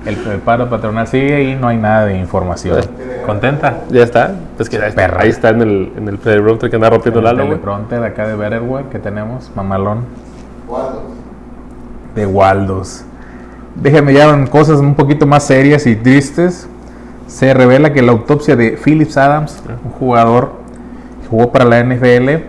El, 0.05 0.19
el 0.31 0.41
paro 0.41 0.69
patronal 0.69 1.07
sigue 1.07 1.43
y 1.45 1.55
no 1.55 1.69
hay 1.69 1.79
nada 1.79 2.05
de 2.05 2.19
información. 2.19 2.83
¿Contenta? 3.29 3.81
ya 3.91 4.05
está. 4.05 4.35
Pues 4.57 4.71
que 4.71 4.79
ahí, 4.79 4.93
Perra. 4.93 5.21
ahí 5.21 5.29
está 5.29 5.51
en 5.51 5.61
el, 5.61 5.93
en 5.99 6.09
el 6.09 6.17
playroom 6.17 6.59
que 6.59 6.75
anda 6.75 6.89
rompiendo 6.89 7.21
El 7.21 7.25
Lalo, 7.27 7.37
güey. 7.45 7.49
teleprompter 7.51 8.03
acá 8.03 8.27
de 8.27 8.35
Betterware 8.35 8.87
que 8.87 8.99
tenemos, 8.99 9.51
mamalón. 9.55 10.05
Waldos. 10.67 11.03
de 12.15 12.27
Waldos. 12.27 13.05
Déjenme 13.75 14.15
ya 14.15 14.31
en 14.31 14.47
cosas 14.47 14.81
un 14.81 14.95
poquito 14.95 15.27
más 15.27 15.45
serias 15.45 15.87
y 15.87 15.95
tristes. 15.95 16.67
Se 17.27 17.53
revela 17.53 17.93
que 17.93 18.01
la 18.01 18.13
autopsia 18.13 18.57
de 18.57 18.79
Phillips 18.83 19.19
Adams, 19.19 19.63
un 19.85 19.91
jugador 19.91 20.53
que 21.21 21.29
jugó 21.29 21.53
para 21.53 21.67
la 21.67 21.85
NFL, 21.85 22.43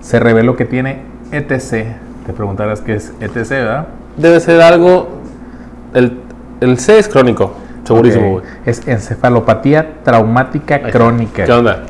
se 0.00 0.18
reveló 0.18 0.56
que 0.56 0.64
tiene 0.64 1.02
ETC. 1.30 1.70
Te 2.26 2.32
preguntarás 2.34 2.80
qué 2.80 2.96
es 2.96 3.12
ETC, 3.20 3.48
¿verdad? 3.50 3.86
Debe 4.16 4.40
ser 4.40 4.60
algo. 4.60 5.20
El, 5.94 6.18
el 6.60 6.78
C 6.80 6.98
es 6.98 7.08
crónico, 7.08 7.52
segurísimo. 7.86 8.40
Es 8.64 8.86
encefalopatía 8.86 10.02
traumática 10.02 10.80
crónica. 10.90 11.44
¿Qué 11.44 11.52
onda? 11.52 11.82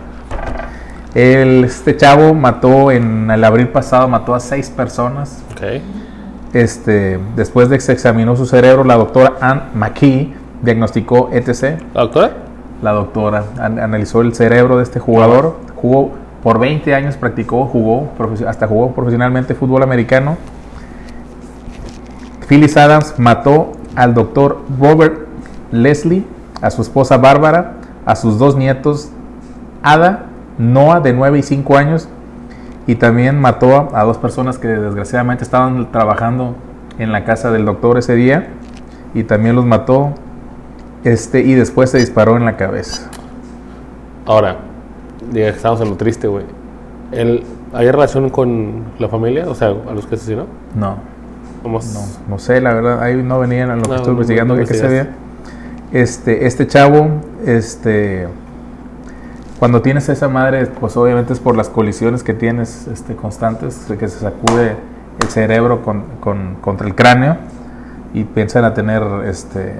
El- 1.14 1.64
este 1.64 1.96
chavo 1.96 2.34
mató 2.34 2.90
en 2.90 3.30
el 3.30 3.42
abril 3.44 3.68
pasado, 3.68 4.06
mató 4.08 4.34
a 4.34 4.40
seis 4.40 4.68
personas. 4.70 5.42
Ok. 5.52 5.62
Este, 6.52 7.18
después 7.34 7.68
de 7.68 7.76
que 7.76 7.80
se 7.82 7.92
examinó 7.92 8.36
su 8.36 8.46
cerebro, 8.46 8.84
la 8.84 8.94
doctora 8.96 9.34
Ann 9.40 9.62
McKee 9.74 10.34
diagnosticó 10.62 11.30
ETC. 11.32 11.78
¿La 11.94 12.00
doctora? 12.02 12.30
La 12.82 12.92
doctora 12.92 13.44
an- 13.58 13.78
analizó 13.78 14.20
el 14.20 14.34
cerebro 14.34 14.76
de 14.76 14.82
este 14.82 15.00
jugador. 15.00 15.56
Jugó 15.74 16.12
por 16.42 16.58
20 16.58 16.94
años, 16.94 17.16
practicó, 17.16 17.66
jugó, 17.66 18.10
hasta 18.46 18.66
jugó 18.66 18.92
profesionalmente 18.92 19.54
fútbol 19.54 19.82
americano. 19.82 20.36
Phyllis 22.48 22.76
Adams 22.76 23.14
mató 23.18 23.72
al 23.96 24.14
doctor 24.14 24.60
Robert 24.78 25.25
Leslie, 25.72 26.24
a 26.62 26.70
su 26.70 26.82
esposa 26.82 27.18
Bárbara, 27.18 27.74
a 28.04 28.16
sus 28.16 28.38
dos 28.38 28.56
nietos, 28.56 29.10
Ada, 29.82 30.26
Noah, 30.58 31.00
de 31.00 31.12
9 31.12 31.38
y 31.38 31.42
5 31.42 31.76
años, 31.76 32.08
y 32.86 32.94
también 32.94 33.40
mató 33.40 33.90
a, 33.94 34.04
dos 34.04 34.18
personas 34.18 34.58
que 34.58 34.68
desgraciadamente 34.68 35.44
estaban 35.44 35.90
trabajando 35.90 36.54
en 36.98 37.12
la 37.12 37.24
casa 37.24 37.50
del 37.50 37.64
doctor 37.64 37.98
ese 37.98 38.14
día, 38.14 38.48
y 39.14 39.24
también 39.24 39.56
los 39.56 39.64
mató, 39.64 40.12
este, 41.04 41.40
y 41.40 41.54
después 41.54 41.90
se 41.90 41.98
disparó 41.98 42.36
en 42.36 42.44
la 42.44 42.56
cabeza. 42.56 43.10
Ahora, 44.24 44.56
que 45.32 45.48
estamos 45.48 45.80
en 45.80 45.90
lo 45.90 45.96
triste, 45.96 46.26
güey. 46.26 46.44
¿El- 47.12 47.44
¿Había 47.72 47.92
relación 47.92 48.30
con 48.30 48.84
la 48.98 49.08
familia? 49.08 49.48
O 49.48 49.54
sea, 49.54 49.68
a 49.68 49.92
los 49.92 50.06
que 50.06 50.14
asesinó. 50.14 50.46
No, 50.74 50.96
no, 51.64 51.80
no 52.28 52.38
sé, 52.38 52.60
la 52.60 52.72
verdad, 52.72 53.02
ahí 53.02 53.22
no 53.22 53.38
venían 53.38 53.70
a 53.70 53.76
lo 53.76 53.82
que 53.82 53.96
estoy 53.96 54.12
investigando 54.12 54.54
no 54.54 54.60
que, 54.60 54.66
que 54.68 54.74
se 54.74 54.86
veía. 54.86 55.10
Este, 56.00 56.46
este 56.46 56.66
chavo, 56.66 57.08
este, 57.46 58.28
cuando 59.58 59.80
tienes 59.80 60.08
esa 60.10 60.28
madre, 60.28 60.66
pues 60.66 60.94
obviamente 60.98 61.32
es 61.32 61.38
por 61.40 61.56
las 61.56 61.70
colisiones 61.70 62.22
que 62.22 62.34
tienes 62.34 62.86
este, 62.92 63.16
constantes, 63.16 63.86
que 63.98 64.06
se 64.08 64.18
sacude 64.20 64.76
el 65.22 65.28
cerebro 65.28 65.80
con, 65.82 66.02
con- 66.20 66.56
contra 66.60 66.86
el 66.86 66.94
cráneo 66.94 67.38
y 68.12 68.24
piensan 68.24 68.64
a 68.66 68.74
tener, 68.74 69.02
este, 69.26 69.76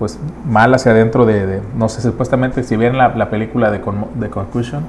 pues 0.00 0.18
mal 0.44 0.74
hacia 0.74 0.90
adentro 0.90 1.26
de, 1.26 1.46
de- 1.46 1.60
no 1.76 1.88
sé, 1.88 2.00
supuestamente 2.02 2.64
si 2.64 2.76
vieron 2.76 2.98
la, 2.98 3.14
la 3.14 3.30
película 3.30 3.70
de, 3.70 3.80
Con- 3.80 4.06
de 4.16 4.28
Concussion, 4.30 4.82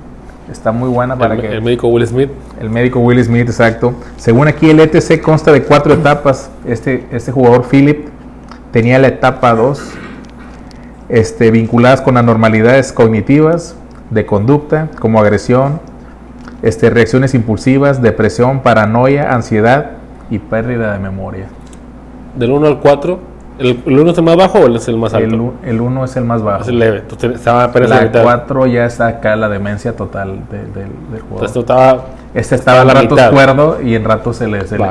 está 0.52 0.72
muy 0.72 0.90
buena 0.90 1.16
para 1.18 1.36
el, 1.36 1.42
que... 1.42 1.52
el 1.52 1.62
médico 1.62 1.88
Will 1.88 2.08
Smith. 2.08 2.32
El 2.60 2.72
médico 2.72 3.00
Will 3.00 3.24
Smith, 3.24 3.48
exacto. 3.48 3.94
Según 4.18 4.48
aquí 4.48 4.72
el 4.72 4.80
ETC 4.80 5.22
consta 5.22 5.52
de 5.52 5.62
cuatro 5.62 5.94
etapas. 5.94 6.50
Este, 6.66 7.06
este 7.12 7.32
jugador 7.32 7.66
Philip 7.70 8.08
tenía 8.72 9.00
la 9.00 9.08
etapa 9.08 9.54
2, 9.56 9.94
este, 11.10 11.52
vinculadas 11.52 12.02
con 12.02 12.18
anormalidades 12.18 12.92
cognitivas, 12.94 13.76
de 14.10 14.26
conducta, 14.26 14.88
como 15.00 15.20
agresión, 15.20 15.80
este, 16.62 16.90
reacciones 16.90 17.34
impulsivas, 17.36 18.02
depresión, 18.02 18.62
paranoia, 18.62 19.34
ansiedad 19.34 19.92
y 20.30 20.40
pérdida 20.40 20.94
de 20.94 21.00
memoria. 21.00 21.46
Del 22.36 22.52
1 22.52 22.68
al 22.68 22.80
4. 22.80 23.20
¿El, 23.60 23.82
el 23.86 24.00
1 24.00 24.12
es 24.12 24.18
el 24.18 24.24
más 24.24 24.36
bajo 24.38 24.60
o 24.60 24.68
el 24.68 24.76
es 24.78 24.88
el 24.88 24.98
más 24.98 25.14
alto? 25.14 25.54
El 25.64 25.82
1 25.82 26.06
es 26.06 26.16
el 26.16 26.24
más 26.24 26.42
bajo. 26.42 26.62
Es 26.62 26.70
el 26.70 26.80
leve. 26.80 27.02
Ten- 27.20 27.34
estaba 27.34 27.66
apenas 27.66 27.90
la 27.90 27.96
La 27.98 28.02
mitad. 28.04 28.24
4 28.24 28.68
ya 28.68 28.86
está 28.86 29.08
acá 29.08 29.36
la 29.36 29.50
demencia 29.50 29.96
total 29.96 30.40
de- 30.50 30.58
del- 30.60 30.74
del 31.12 31.22
jugador. 31.22 31.48
Entonces 31.50 31.58
estaba. 31.58 32.06
Este 32.34 32.56
estaba 32.56 32.80
a 32.80 32.82
Estaba 32.84 33.00
a 33.00 33.02
ratos 33.04 33.18
mitad. 33.18 33.32
cuerdo 33.32 33.82
y 33.82 33.96
en 33.96 34.06
ratos 34.06 34.38
se 34.38 34.48
le, 34.48 34.66
se 34.68 34.78
le- 34.78 34.86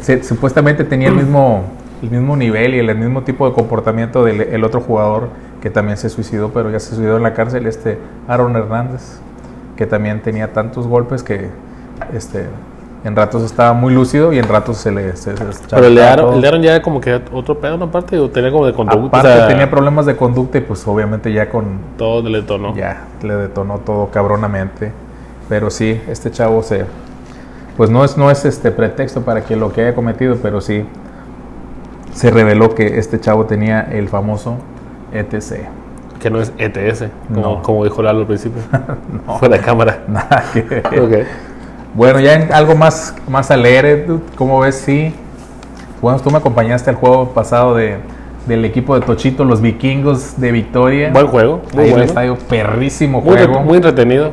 se- 0.00 0.22
supuestamente 0.22 0.84
tenía 0.84 1.08
el 1.08 1.14
mismo 1.16 1.64
el 2.02 2.10
mismo 2.10 2.36
nivel 2.36 2.74
y 2.74 2.78
el 2.78 2.96
mismo 2.96 3.22
tipo 3.22 3.46
de 3.48 3.54
comportamiento 3.54 4.24
del 4.24 4.40
el 4.40 4.64
otro 4.64 4.80
jugador 4.80 5.28
que 5.60 5.70
también 5.70 5.96
se 5.96 6.08
suicidó, 6.08 6.50
pero 6.50 6.70
ya 6.70 6.80
se 6.80 6.94
suicidó 6.94 7.16
en 7.16 7.22
la 7.22 7.34
cárcel, 7.34 7.66
este 7.66 7.98
Aaron 8.28 8.56
Hernández, 8.56 9.20
que 9.76 9.86
también 9.86 10.22
tenía 10.22 10.52
tantos 10.52 10.86
golpes 10.86 11.22
que 11.22 11.48
este 12.14 12.46
en 13.02 13.16
ratos 13.16 13.42
estaba 13.42 13.72
muy 13.72 13.94
lúcido 13.94 14.32
y 14.32 14.38
en 14.38 14.46
ratos 14.46 14.76
se 14.76 14.92
le 14.92 15.16
se, 15.16 15.34
se 15.36 15.44
Pero 15.70 15.86
el 15.86 15.94
de, 15.94 16.04
Aaron, 16.04 16.34
el 16.34 16.40
de 16.42 16.48
Aaron 16.48 16.62
ya 16.62 16.72
era 16.72 16.82
como 16.82 17.00
que 17.00 17.20
otro 17.32 17.58
pedo, 17.58 17.78
¿no? 17.78 17.86
Aparte, 17.86 18.18
o 18.18 18.28
tenía 18.28 18.50
como 18.50 18.66
de 18.66 18.74
conducta. 18.74 19.06
Aparte 19.06 19.28
o 19.28 19.36
sea, 19.36 19.48
tenía 19.48 19.70
problemas 19.70 20.04
de 20.04 20.16
conducta 20.16 20.58
y 20.58 20.60
pues 20.60 20.86
obviamente 20.86 21.32
ya 21.32 21.48
con 21.48 21.78
Todo 21.96 22.28
le 22.28 22.42
detonó. 22.42 22.74
ya 22.74 23.04
le 23.22 23.34
detonó 23.36 23.78
todo 23.78 24.10
cabronamente. 24.10 24.92
Pero 25.48 25.70
sí, 25.70 26.00
este 26.08 26.30
chavo 26.30 26.62
se. 26.62 26.84
Pues 27.76 27.88
no 27.88 28.04
es, 28.04 28.18
no 28.18 28.30
es 28.30 28.44
este 28.44 28.70
pretexto 28.70 29.22
para 29.22 29.44
que 29.44 29.56
lo 29.56 29.72
que 29.72 29.80
haya 29.80 29.94
cometido, 29.94 30.36
pero 30.42 30.60
sí 30.60 30.84
se 32.12 32.30
reveló 32.30 32.74
que 32.74 32.98
este 32.98 33.20
chavo 33.20 33.46
tenía 33.46 33.80
el 33.82 34.08
famoso 34.08 34.56
ETC. 35.12 35.68
Que 36.20 36.28
no 36.30 36.40
es 36.40 36.52
ETS, 36.58 37.04
como, 37.32 37.40
No. 37.56 37.62
como 37.62 37.84
dijo 37.84 38.02
Lalo 38.02 38.20
al 38.20 38.26
principio. 38.26 38.60
No. 39.26 39.38
Fuera 39.38 39.56
de 39.56 39.62
cámara. 39.62 40.00
Nada 40.08 40.44
que 40.52 40.62
ver. 40.62 41.26
Bueno, 41.92 42.20
ya 42.20 42.34
en 42.34 42.52
algo 42.52 42.76
más, 42.76 43.16
más 43.28 43.50
alegre, 43.50 44.06
¿cómo 44.36 44.60
ves? 44.60 44.76
Sí. 44.76 45.12
Bueno, 46.00 46.20
tú 46.20 46.30
me 46.30 46.38
acompañaste 46.38 46.88
al 46.88 46.94
juego 46.94 47.30
pasado 47.30 47.74
de, 47.74 47.96
del 48.46 48.64
equipo 48.64 48.94
de 48.94 49.04
Tochito, 49.04 49.44
los 49.44 49.60
vikingos 49.60 50.40
de 50.40 50.52
Victoria. 50.52 51.10
Buen 51.12 51.26
juego. 51.26 51.62
Muy 51.74 51.82
Ahí 51.82 51.86
en 51.86 51.86
el 51.86 51.90
bueno. 51.90 52.04
estadio, 52.04 52.36
perrísimo 52.48 53.20
Muy, 53.20 53.34
juego. 53.36 53.60
muy 53.62 53.76
entretenido. 53.78 54.30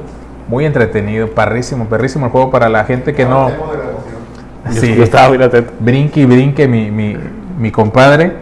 Muy 0.48 0.66
entretenido, 0.66 1.30
perrísimo, 1.32 1.86
perrísimo 1.86 2.28
el 2.28 2.32
juego 2.32 2.52
para 2.52 2.70
la 2.70 2.84
gente 2.84 3.14
que 3.16 3.26
no. 3.26 3.50
Yo- 3.50 3.56
Sí. 4.70 4.94
Yo 4.96 5.04
estaba 5.04 5.30
bien 5.30 5.42
atento. 5.42 5.72
Brinque 5.80 6.20
y 6.22 6.26
brinque 6.26 6.68
mi, 6.68 6.92
mi, 6.92 7.18
mi 7.58 7.72
compadre. 7.72 8.34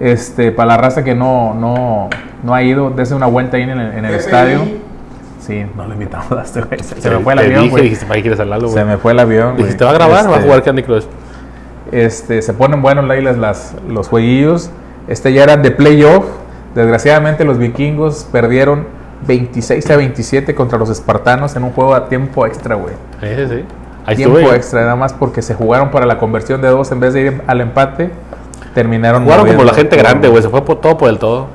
Este, 0.00 0.50
para 0.50 0.68
la 0.68 0.76
raza 0.78 1.04
que 1.04 1.14
no, 1.14 1.54
no, 1.54 2.08
no 2.42 2.54
ha 2.54 2.62
ido, 2.62 2.90
dése 2.90 3.14
una 3.14 3.26
vuelta 3.26 3.56
ahí 3.56 3.62
en 3.62 3.70
el, 3.70 3.80
en 3.80 4.04
el 4.04 4.14
FI. 4.14 4.16
estadio. 4.18 4.60
Sí, 5.40 5.64
no 5.76 5.86
lo 5.86 5.92
invitamos 5.94 6.30
a 6.32 6.42
este 6.42 6.60
güey. 6.62 6.80
Se, 6.82 7.00
se 7.00 7.10
me 7.10 7.18
fue 7.18 7.32
el 7.34 7.38
avión, 7.40 7.54
dije, 7.62 7.70
güey. 7.70 7.82
dijiste, 7.84 8.06
¿para 8.06 8.16
qué 8.16 8.22
quieres 8.22 8.40
hablarlo, 8.40 8.68
güey? 8.68 8.78
Se 8.78 8.84
me 8.84 8.96
fue 8.96 9.12
el 9.12 9.18
avión, 9.20 9.50
güey. 9.52 9.64
Dijiste, 9.64 9.84
¿va 9.84 9.90
a 9.90 9.94
grabar 9.94 10.26
o 10.26 10.30
va 10.30 10.34
a 10.34 10.38
Este, 10.38 10.48
jugar 10.48 10.62
Candy 10.62 10.82
Crush? 10.82 11.04
Este, 11.90 12.42
se 12.42 12.52
ponen 12.54 12.80
buenos 12.82 13.08
ahí 13.10 13.20
las, 13.22 13.36
las- 13.38 13.74
los 13.88 14.08
jueguillos. 14.08 14.70
Este 15.08 15.32
ya 15.32 15.42
eran 15.44 15.62
de 15.62 15.70
playoff. 15.70 16.24
Desgraciadamente 16.74 17.44
los 17.44 17.58
vikingos 17.58 18.26
perdieron 18.32 18.86
26 19.26 19.90
a 19.90 19.96
27 19.96 20.54
contra 20.54 20.78
los 20.78 20.88
espartanos 20.90 21.54
en 21.56 21.64
un 21.64 21.70
juego 21.72 21.94
a 21.94 22.08
tiempo 22.08 22.46
extra, 22.46 22.76
güey. 22.76 22.94
Sí, 23.20 23.26
sí, 23.36 23.46
sí. 23.48 23.64
Ahí 24.06 24.16
tiempo 24.16 24.38
estuve. 24.38 24.56
extra, 24.56 24.80
nada 24.82 24.96
más 24.96 25.12
porque 25.12 25.42
se 25.42 25.54
jugaron 25.54 25.90
para 25.90 26.06
la 26.06 26.18
conversión 26.18 26.60
de 26.62 26.68
dos 26.68 26.90
en 26.92 27.00
vez 27.00 27.14
de 27.14 27.20
ir 27.20 27.42
al 27.46 27.60
empate. 27.60 28.10
Terminaron 28.74 29.24
Jugaron 29.24 29.46
como 29.46 29.64
la 29.64 29.74
gente 29.74 29.96
grande, 29.96 30.28
güey. 30.28 30.42
Se 30.42 30.48
fue 30.48 30.64
por 30.64 30.80
todo 30.80 30.96
por 30.96 31.10
el 31.10 31.18
todo. 31.18 31.46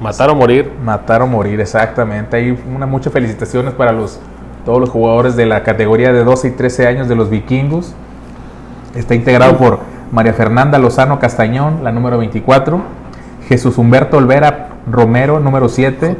Matar 0.00 0.30
o 0.30 0.34
morir. 0.34 0.72
Matar 0.84 1.22
o 1.22 1.26
morir, 1.26 1.60
exactamente. 1.60 2.36
Hay 2.36 2.58
una, 2.74 2.86
muchas 2.86 3.12
felicitaciones 3.12 3.72
para 3.74 3.92
los, 3.92 4.18
todos 4.64 4.80
los 4.80 4.90
jugadores 4.90 5.36
de 5.36 5.46
la 5.46 5.62
categoría 5.62 6.12
de 6.12 6.24
12 6.24 6.48
y 6.48 6.50
13 6.52 6.86
años 6.86 7.08
de 7.08 7.14
los 7.14 7.30
vikingos. 7.30 7.94
Está 8.94 9.14
integrado 9.14 9.56
por 9.56 9.80
María 10.10 10.32
Fernanda 10.32 10.78
Lozano 10.78 11.18
Castañón, 11.18 11.84
la 11.84 11.92
número 11.92 12.18
24. 12.18 12.80
Jesús 13.48 13.78
Humberto 13.78 14.16
Olvera 14.16 14.70
Romero, 14.90 15.40
número 15.40 15.68
7. 15.68 16.16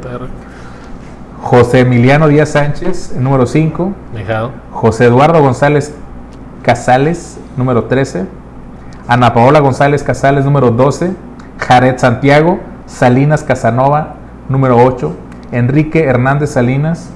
José 1.41 1.81
Emiliano 1.81 2.27
Díaz 2.27 2.49
Sánchez, 2.49 3.13
número 3.15 3.45
5. 3.45 3.93
Dejado. 4.13 4.51
José 4.71 5.05
Eduardo 5.05 5.41
González 5.41 5.93
Casales, 6.63 7.37
número 7.55 7.85
13. 7.85 8.25
Ana 9.07 9.33
Paola 9.33 9.59
González 9.59 10.03
Casales, 10.03 10.45
número 10.45 10.71
12. 10.71 11.11
Jared 11.59 11.97
Santiago 11.97 12.59
Salinas 12.85 13.43
Casanova, 13.43 14.15
número 14.49 14.77
8. 14.77 15.15
Enrique 15.51 16.03
Hernández 16.03 16.51
Salinas, 16.51 17.09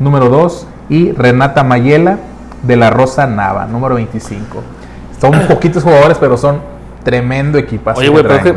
número 0.00 0.28
2. 0.28 0.66
Y 0.88 1.12
Renata 1.12 1.64
Mayela 1.64 2.18
de 2.62 2.76
la 2.76 2.90
Rosa 2.90 3.26
Nava, 3.26 3.66
número 3.66 3.94
25. 3.96 4.62
Son 5.20 5.32
poquitos 5.48 5.82
jugadores, 5.82 6.18
pero 6.18 6.36
son 6.36 6.58
tremendo 7.02 7.58
equipazo. 7.58 8.00
Oye, 8.00 8.08
güey, 8.08 8.22
pero 8.26 8.42
que 8.42 8.54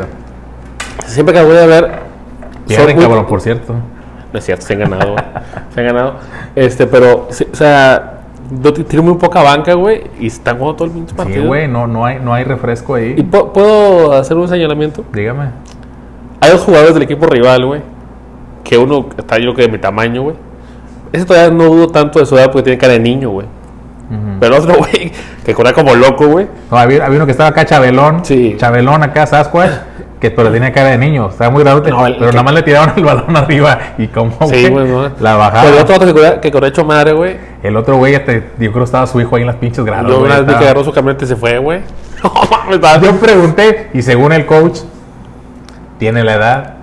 siempre 1.06 1.34
que 1.34 1.43
voy 1.43 1.58
a 1.58 1.65
ver. 1.65 2.00
Pierden, 2.67 2.95
muy- 2.95 3.06
cabrón, 3.06 3.26
por 3.26 3.41
cierto. 3.41 3.73
No 4.34 4.39
es 4.39 4.43
cierto, 4.45 4.65
se 4.65 4.73
han 4.73 4.80
ganado. 4.80 5.15
Se 5.73 5.80
han 5.80 5.86
ganado. 5.88 6.15
Este, 6.54 6.86
pero, 6.86 7.28
o 7.30 7.56
sea, 7.56 8.16
tiene 8.88 9.04
muy 9.06 9.16
poca 9.16 9.42
banca, 9.44 9.74
güey, 9.74 10.04
y 10.20 10.28
están 10.28 10.58
jugando 10.58 10.76
todo 10.78 10.86
el 10.88 10.94
pinche 10.94 11.12
Sí, 11.12 11.16
partido. 11.18 11.46
güey, 11.48 11.68
no, 11.68 11.86
no, 11.88 12.06
hay, 12.06 12.20
no 12.20 12.34
hay 12.34 12.44
refresco 12.44 12.98
¿Y 12.98 13.02
ahí. 13.02 13.16
pu- 13.18 13.52
puedo 13.52 14.14
hacer 14.14 14.38
un 14.38 14.48
señalamiento? 14.48 15.04
Dígame. 15.14 15.46
Hay 16.40 16.52
dos 16.52 16.62
jugadores 16.62 16.94
del 16.94 17.04
equipo 17.04 17.26
rival, 17.26 17.66
güey, 17.66 17.82
que 18.64 18.78
uno 18.78 19.08
está 19.18 19.38
yo 19.40 19.54
que 19.54 19.64
de 19.64 19.68
mi 19.70 19.78
tamaño, 19.80 20.22
güey. 20.24 20.36
Ese 21.12 21.26
todavía 21.26 21.52
no 21.56 21.66
dudo 21.66 21.88
tanto 21.90 22.20
de 22.20 22.26
su 22.26 22.38
edad 22.38 22.46
porque 22.52 22.64
tiene 22.64 22.78
cara 22.78 22.94
de 22.94 23.00
niño, 23.00 23.30
güey. 23.32 23.48
Ujú. 23.48 24.38
Pero 24.40 24.56
el 24.56 24.62
otro, 24.62 24.76
güey, 24.78 25.12
que 25.46 25.54
corría 25.54 25.74
como 25.74 25.96
loco, 25.96 26.28
güey. 26.28 26.48
No, 26.72 26.78
había, 26.78 27.06
había 27.06 27.18
uno 27.18 27.26
que 27.26 27.32
estaba 27.32 27.50
acá, 27.50 27.66
Chabelón. 27.66 28.24
Sí. 28.24 28.56
Chabelón 28.58 29.04
acá, 29.04 29.26
Sasquatch. 29.26 29.72
Que 30.20 30.32
pero 30.32 30.52
tenía 30.52 30.72
cara 30.72 30.90
de 30.90 30.98
niño, 30.98 31.30
estaba 31.30 31.52
muy 31.52 31.64
grande, 31.64 31.92
No, 31.92 31.98
pero 32.04 32.18
que- 32.18 32.26
nada 32.32 32.42
más 32.44 32.54
le 32.56 32.64
tiraban 32.64 32.94
el 32.98 33.04
balón 33.04 33.38
arriba 33.38 33.78
y 34.00 34.08
como 34.08 34.32
Sí, 34.50 34.68
güey, 34.68 34.88
no. 34.88 35.10
la 35.20 35.36
bajaba. 35.36 35.64
Pero 35.70 35.82
otro 35.84 36.00
que 36.00 36.12
corría, 36.14 36.42
que 36.42 36.52
corría 36.52 36.70
hecho 36.70 36.84
madre, 36.86 37.14
güey. 37.14 37.36
El 37.63 37.76
otro 37.76 37.98
güey, 37.98 38.13
este, 38.13 38.52
yo 38.60 38.72
creo 38.72 38.74
que 38.74 38.84
estaba 38.84 39.08
su 39.08 39.20
hijo 39.20 39.36
ahí 39.36 39.41
en 39.41 39.48
las 39.48 39.56
pinches 39.56 39.84
gradas. 39.84 40.08
Yo 40.08 40.22
una 40.22 40.38
vez 40.38 40.46
vi 40.46 40.54
que 40.54 40.65
agarró 40.65 40.84
su 40.84 40.91
camioneta 40.91 41.26
y 41.26 41.28
se 41.28 41.36
fue, 41.36 41.58
güey. 41.58 41.82
Yo 43.02 43.15
pregunté 43.20 43.89
y 43.93 44.02
según 44.02 44.34
el 44.34 44.46
coach, 44.46 44.80
tiene 45.98 46.24
la 46.24 46.36
edad, 46.36 46.74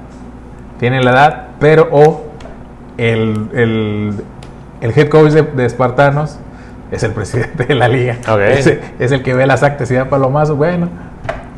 tiene 0.79 1.03
la 1.03 1.11
edad, 1.13 1.45
pero 1.61 1.89
o 1.91 2.25
el, 2.97 3.49
el, 3.55 4.15
el 4.81 4.99
head 4.99 5.09
coach 5.09 5.33
de, 5.33 5.43
de 5.43 5.67
Espartanos 5.67 6.39
es 6.91 7.03
el 7.03 7.13
presidente 7.13 7.65
de 7.65 7.75
la 7.75 7.89
liga. 7.89 8.17
Es 8.99 9.13
el 9.13 9.23
que 9.23 9.35
ve 9.35 9.47
las 9.47 9.63
actas 9.63 9.91
y 9.91 9.95
da 9.95 10.09
palomazos. 10.09 10.57
Bueno, 10.57 10.89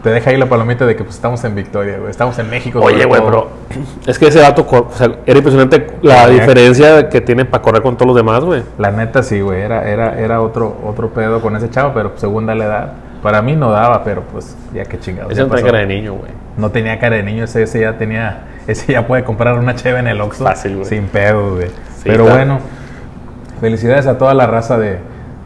te 0.07 0.13
deja 0.13 0.31
ahí 0.31 0.37
la 0.37 0.47
palomita 0.47 0.87
de 0.87 0.95
que 0.95 1.03
pues, 1.03 1.17
estamos 1.17 1.43
en 1.43 1.57
victoria, 1.57 1.99
güey. 1.99 2.13
Estamos 2.13 2.39
en 2.39 2.49
México. 2.49 2.79
Oye, 2.79 3.05
güey, 3.07 3.21
pero 3.25 3.49
es 4.07 4.17
que 4.21 4.29
ese 4.29 4.39
dato, 4.39 4.65
cor- 4.65 4.87
o 4.89 4.97
sea, 4.97 5.11
era 5.27 5.37
impresionante 5.37 5.85
la 6.01 6.29
diferencia 6.29 7.09
que 7.09 7.21
tiene 7.21 7.45
para 7.45 7.61
correr 7.61 7.83
con 7.83 7.97
todos 7.97 8.07
los 8.07 8.17
demás, 8.17 8.45
güey. 8.45 8.63
La 8.79 8.93
neta 8.93 9.25
sí, 9.25 9.41
güey. 9.41 9.61
Era, 9.63 9.91
era, 9.91 10.17
era 10.17 10.41
otro, 10.43 10.77
otro 10.85 11.09
pedo 11.11 11.41
con 11.41 11.57
ese 11.57 11.71
chavo, 11.71 11.91
pero 11.93 12.13
según 12.15 12.47
la 12.47 12.53
edad. 12.55 12.93
Para 13.21 13.43
mí 13.43 13.57
no 13.57 13.73
daba, 13.73 14.05
pero 14.05 14.23
pues 14.31 14.57
ya 14.73 14.85
que 14.85 15.01
chingados. 15.01 15.33
Ese 15.33 15.41
no 15.43 15.49
tenía 15.49 15.65
cara 15.65 15.79
de 15.81 15.87
niño, 15.87 16.15
güey. 16.15 16.31
No 16.57 16.71
tenía 16.71 17.01
cara 17.01 17.17
de 17.17 17.25
niño, 17.25 17.43
ese, 17.43 17.65
ese 17.65 17.81
ya 17.81 17.99
tenía, 17.99 18.45
ese 18.69 18.93
ya 18.93 19.09
puede 19.09 19.25
comprar 19.25 19.59
una 19.59 19.75
cheve 19.75 19.99
en 19.99 20.07
el 20.07 20.21
Oxxo. 20.21 20.45
Fácil, 20.45 20.77
güey. 20.77 20.87
Sin 20.87 21.09
pedo, 21.09 21.57
güey. 21.57 21.67
Sí, 21.67 22.05
Pero 22.05 22.27
bueno, 22.27 22.61
felicidades 23.61 24.07
a 24.07 24.19
toda 24.19 24.35
la 24.35 24.47
raza 24.47 24.79
de, 24.79 24.99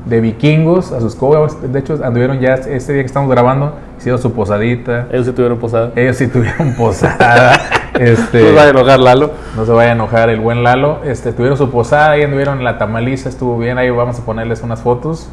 de 0.07 0.21
vikingos, 0.21 0.93
a 0.93 1.01
sus 1.01 1.15
cobras. 1.15 1.57
De 1.61 1.79
hecho, 1.79 1.99
anduvieron 2.03 2.41
ya 2.41 2.55
este 2.55 2.93
día 2.93 3.03
que 3.03 3.07
estamos 3.07 3.31
grabando, 3.31 3.75
hicieron 3.99 4.21
su 4.21 4.33
posadita. 4.33 5.07
Ellos 5.11 5.27
sí 5.27 5.33
tuvieron 5.33 5.59
posada. 5.59 5.93
Ellos 5.97 6.17
sí 6.17 6.27
tuvieron 6.29 6.75
posada. 6.79 7.53
este, 7.99 8.41
No 8.41 8.47
se 8.49 8.53
vaya 8.55 8.67
a 8.67 8.71
enojar, 8.71 9.01
Lalo. 9.01 9.31
no 9.57 9.65
se 9.67 9.73
vaya 9.73 9.91
a 9.91 9.93
enojar 9.93 10.31
el 10.31 10.41
buen 10.41 10.63
Lalo. 10.63 11.01
Este, 11.05 11.33
tuvieron 11.33 11.59
su 11.59 11.71
posada, 11.71 12.13
ahí 12.13 12.23
anduvieron 12.23 12.59
en 12.59 12.65
la 12.65 12.79
tamaliza, 12.79 13.29
estuvo 13.29 13.59
bien. 13.59 13.79
Ahí 13.79 13.91
vamos 13.91 14.19
a 14.19 14.25
ponerles 14.25 14.63
unas 14.63 14.81
fotos. 14.81 15.29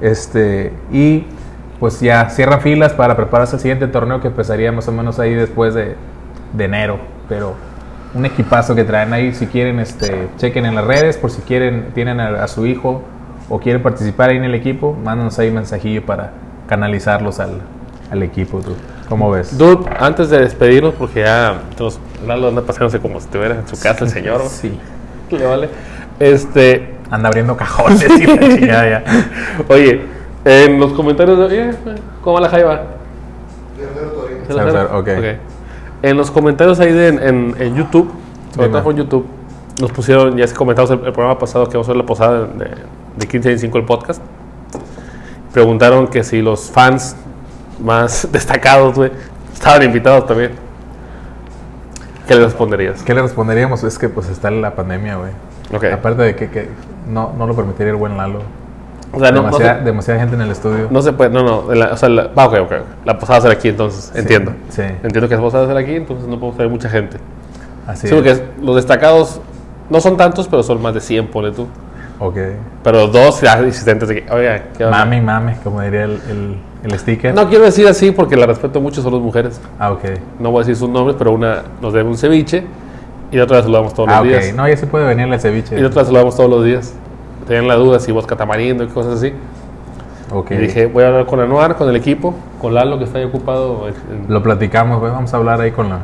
Este, 0.00 0.72
y 0.92 1.24
pues 1.78 2.00
ya 2.00 2.28
cierran 2.28 2.60
filas 2.60 2.92
para 2.92 3.16
prepararse 3.16 3.56
el 3.56 3.62
siguiente 3.62 3.86
torneo 3.86 4.20
que 4.20 4.28
empezaría 4.28 4.70
más 4.70 4.86
o 4.88 4.92
menos 4.92 5.18
ahí 5.18 5.34
después 5.34 5.72
de, 5.74 5.96
de 6.52 6.64
enero. 6.64 6.98
Pero 7.28 7.54
un 8.12 8.26
equipazo 8.26 8.74
que 8.74 8.84
traen 8.84 9.12
ahí. 9.14 9.32
Si 9.32 9.46
quieren, 9.46 9.80
este, 9.80 10.28
chequen 10.36 10.66
en 10.66 10.74
las 10.74 10.84
redes. 10.84 11.16
Por 11.16 11.30
si 11.30 11.40
quieren, 11.40 11.86
tienen 11.94 12.20
a, 12.20 12.44
a 12.44 12.48
su 12.48 12.66
hijo 12.66 13.02
o 13.50 13.58
quieren 13.58 13.82
participar 13.82 14.30
ahí 14.30 14.36
en 14.36 14.44
el 14.44 14.54
equipo, 14.54 14.96
mándanos 15.04 15.38
ahí 15.38 15.48
un 15.48 15.56
mensajillo 15.56 16.06
para 16.06 16.30
canalizarlos 16.68 17.40
al, 17.40 17.60
al 18.10 18.22
equipo. 18.22 18.60
¿tú? 18.60 18.74
¿Cómo 19.08 19.30
ves? 19.30 19.58
Dude, 19.58 19.84
antes 19.98 20.30
de 20.30 20.38
despedirnos, 20.38 20.94
porque 20.94 21.20
ya 21.20 21.62
nos, 21.78 21.98
Lalo 22.26 22.48
anda 22.48 22.62
pasándose 22.62 23.00
como 23.00 23.18
si 23.18 23.26
estuviera 23.26 23.56
en 23.56 23.66
su 23.66 23.78
casa 23.78 24.04
el 24.04 24.10
señor. 24.10 24.42
Sí. 24.48 24.78
Le 25.30 25.46
vale. 25.46 25.68
Este, 26.18 26.94
Anda 27.10 27.28
abriendo 27.28 27.56
cajones 27.56 28.02
y 28.20 28.26
la 28.26 28.38
chingada 28.38 28.88
ya. 28.88 29.04
oye, 29.68 30.02
en 30.44 30.78
los 30.78 30.92
comentarios 30.92 31.50
de, 31.50 31.74
¿cómo 32.22 32.34
va 32.34 32.42
la 32.42 32.48
jaiba? 32.48 32.82
Tercero 33.76 34.10
todavía. 34.10 34.36
¿Se 34.46 34.54
la 34.54 34.62
Cero, 34.62 34.72
sabe? 34.72 34.88
cero, 35.12 35.30
ok. 35.32 36.02
En 36.02 36.16
los 36.16 36.30
comentarios 36.30 36.78
ahí 36.78 36.92
de, 36.92 37.08
en, 37.08 37.54
en 37.58 37.74
YouTube, 37.74 38.12
sobre 38.54 38.68
todo 38.68 38.90
en 38.92 38.96
YouTube, 38.96 39.26
nos 39.80 39.90
pusieron, 39.90 40.36
ya 40.36 40.46
que 40.46 40.54
comentamos 40.54 40.90
el, 40.90 40.98
el 40.98 41.12
programa 41.12 41.38
pasado 41.38 41.68
que 41.68 41.76
vamos 41.76 41.88
a 41.88 41.92
ver 41.92 41.96
la 41.96 42.06
posada 42.06 42.46
de, 42.46 42.64
de 42.64 42.70
1525 43.20 43.78
el 43.78 43.84
podcast. 43.84 44.22
Preguntaron 45.52 46.08
que 46.08 46.22
si 46.24 46.42
los 46.42 46.70
fans 46.70 47.16
más 47.82 48.28
destacados, 48.32 48.94
güey, 48.94 49.10
estaban 49.52 49.82
invitados 49.82 50.26
también. 50.26 50.52
¿Qué 52.26 52.34
le 52.36 52.44
responderías? 52.44 53.02
¿Qué 53.02 53.14
le 53.14 53.22
responderíamos? 53.22 53.82
Es 53.82 53.98
que 53.98 54.08
pues 54.08 54.28
está 54.28 54.50
la 54.50 54.74
pandemia, 54.74 55.16
güey. 55.16 55.32
Ok. 55.74 55.84
Aparte 55.92 56.22
de 56.22 56.36
que, 56.36 56.48
que 56.50 56.68
no, 57.08 57.32
no 57.36 57.46
lo 57.46 57.54
permitiría 57.56 57.90
el 57.90 57.96
buen 57.96 58.16
Lalo. 58.16 58.40
O 59.12 59.18
sea, 59.18 59.32
no, 59.32 59.38
no 59.42 59.46
demasiada, 59.46 59.78
se, 59.80 59.84
demasiada 59.84 60.20
gente 60.20 60.36
en 60.36 60.42
el 60.42 60.50
estudio. 60.52 60.86
no 60.88 61.02
se 61.02 61.12
puede, 61.12 61.30
no, 61.30 61.42
no, 61.42 61.74
la- 61.74 61.92
o 61.94 61.96
sea, 61.96 62.08
la, 62.08 62.30
ah, 62.36 62.46
ok, 62.46 62.54
ok, 62.60 62.72
la 63.04 63.18
posada 63.18 63.40
será 63.40 63.54
aquí 63.54 63.68
entonces, 63.68 64.12
entiendo. 64.14 64.52
sí. 64.68 64.82
Entiendo 64.82 65.28
que 65.28 65.34
la 65.34 65.40
posada 65.40 65.66
será 65.66 65.80
aquí, 65.80 65.96
entonces 65.96 66.28
no 66.28 66.36
podemos 66.36 66.54
traer 66.54 66.70
mucha 66.70 66.88
gente. 66.88 67.16
Así 67.88 68.06
Sí, 68.06 68.14
porque 68.14 68.30
es- 68.30 68.42
los 68.62 68.76
destacados 68.76 69.40
no 69.88 70.00
son 70.00 70.16
tantos, 70.16 70.46
pero 70.46 70.62
son 70.62 70.80
más 70.80 70.94
de 70.94 71.00
100, 71.00 71.26
pone 71.26 71.50
tú. 71.50 71.66
Ok. 72.20 72.36
Pero 72.84 73.06
dos 73.08 73.40
ya 73.40 73.60
insistentes 73.62 74.08
de 74.08 74.22
que, 74.24 74.32
oiga, 74.32 74.64
¿qué 74.76 74.84
onda? 74.84 74.98
Mami, 74.98 75.20
mami, 75.22 75.54
como 75.64 75.80
diría 75.80 76.04
el, 76.04 76.20
el, 76.28 76.56
el 76.84 76.98
sticker. 76.98 77.34
No 77.34 77.48
quiero 77.48 77.64
decir 77.64 77.86
así 77.88 78.10
porque 78.10 78.36
la 78.36 78.46
respeto 78.46 78.80
mucho, 78.80 79.00
son 79.02 79.14
las 79.14 79.22
mujeres. 79.22 79.60
Ah, 79.78 79.90
ok. 79.92 80.02
No 80.38 80.50
voy 80.50 80.58
a 80.58 80.60
decir 80.66 80.76
sus 80.76 80.88
nombres, 80.90 81.16
pero 81.18 81.32
una 81.32 81.62
nos 81.80 81.92
debe 81.94 82.08
un 82.08 82.18
ceviche 82.18 82.64
y 83.32 83.36
la 83.36 83.44
otra 83.44 83.56
la 83.58 83.62
saludamos 83.62 83.94
todos 83.94 84.08
Ah, 84.10 84.22
los 84.22 84.34
ok. 84.34 84.40
días. 84.42 84.54
No, 84.54 84.68
ya 84.68 84.76
se 84.76 84.86
puede 84.86 85.06
venir 85.06 85.32
el 85.32 85.40
ceviche. 85.40 85.76
Y 85.78 85.80
la 85.80 85.86
otra 85.88 86.02
la 86.02 86.06
saludamos 86.06 86.36
todos 86.36 86.50
los 86.50 86.64
días. 86.64 86.94
Tenían 87.46 87.66
la 87.68 87.74
duda 87.76 87.98
si 88.00 88.12
vodka 88.12 88.36
tamarindo 88.36 88.84
y 88.84 88.88
cosas 88.88 89.14
así. 89.14 89.32
Ok. 90.32 90.50
Y 90.52 90.56
dije, 90.56 90.86
voy 90.86 91.04
a 91.04 91.08
hablar 91.08 91.26
con 91.26 91.40
Anuar, 91.40 91.76
con 91.76 91.88
el 91.88 91.96
equipo, 91.96 92.34
con 92.60 92.74
Lalo 92.74 92.98
que 92.98 93.04
está 93.04 93.18
ahí 93.18 93.24
ocupado. 93.24 93.88
en- 93.88 93.94
en- 94.26 94.32
Lo 94.32 94.42
platicamos, 94.42 95.00
güey. 95.00 95.10
Vamos 95.10 95.32
a 95.32 95.38
hablar 95.38 95.60
ahí 95.60 95.70
con 95.72 95.88
la, 95.88 96.00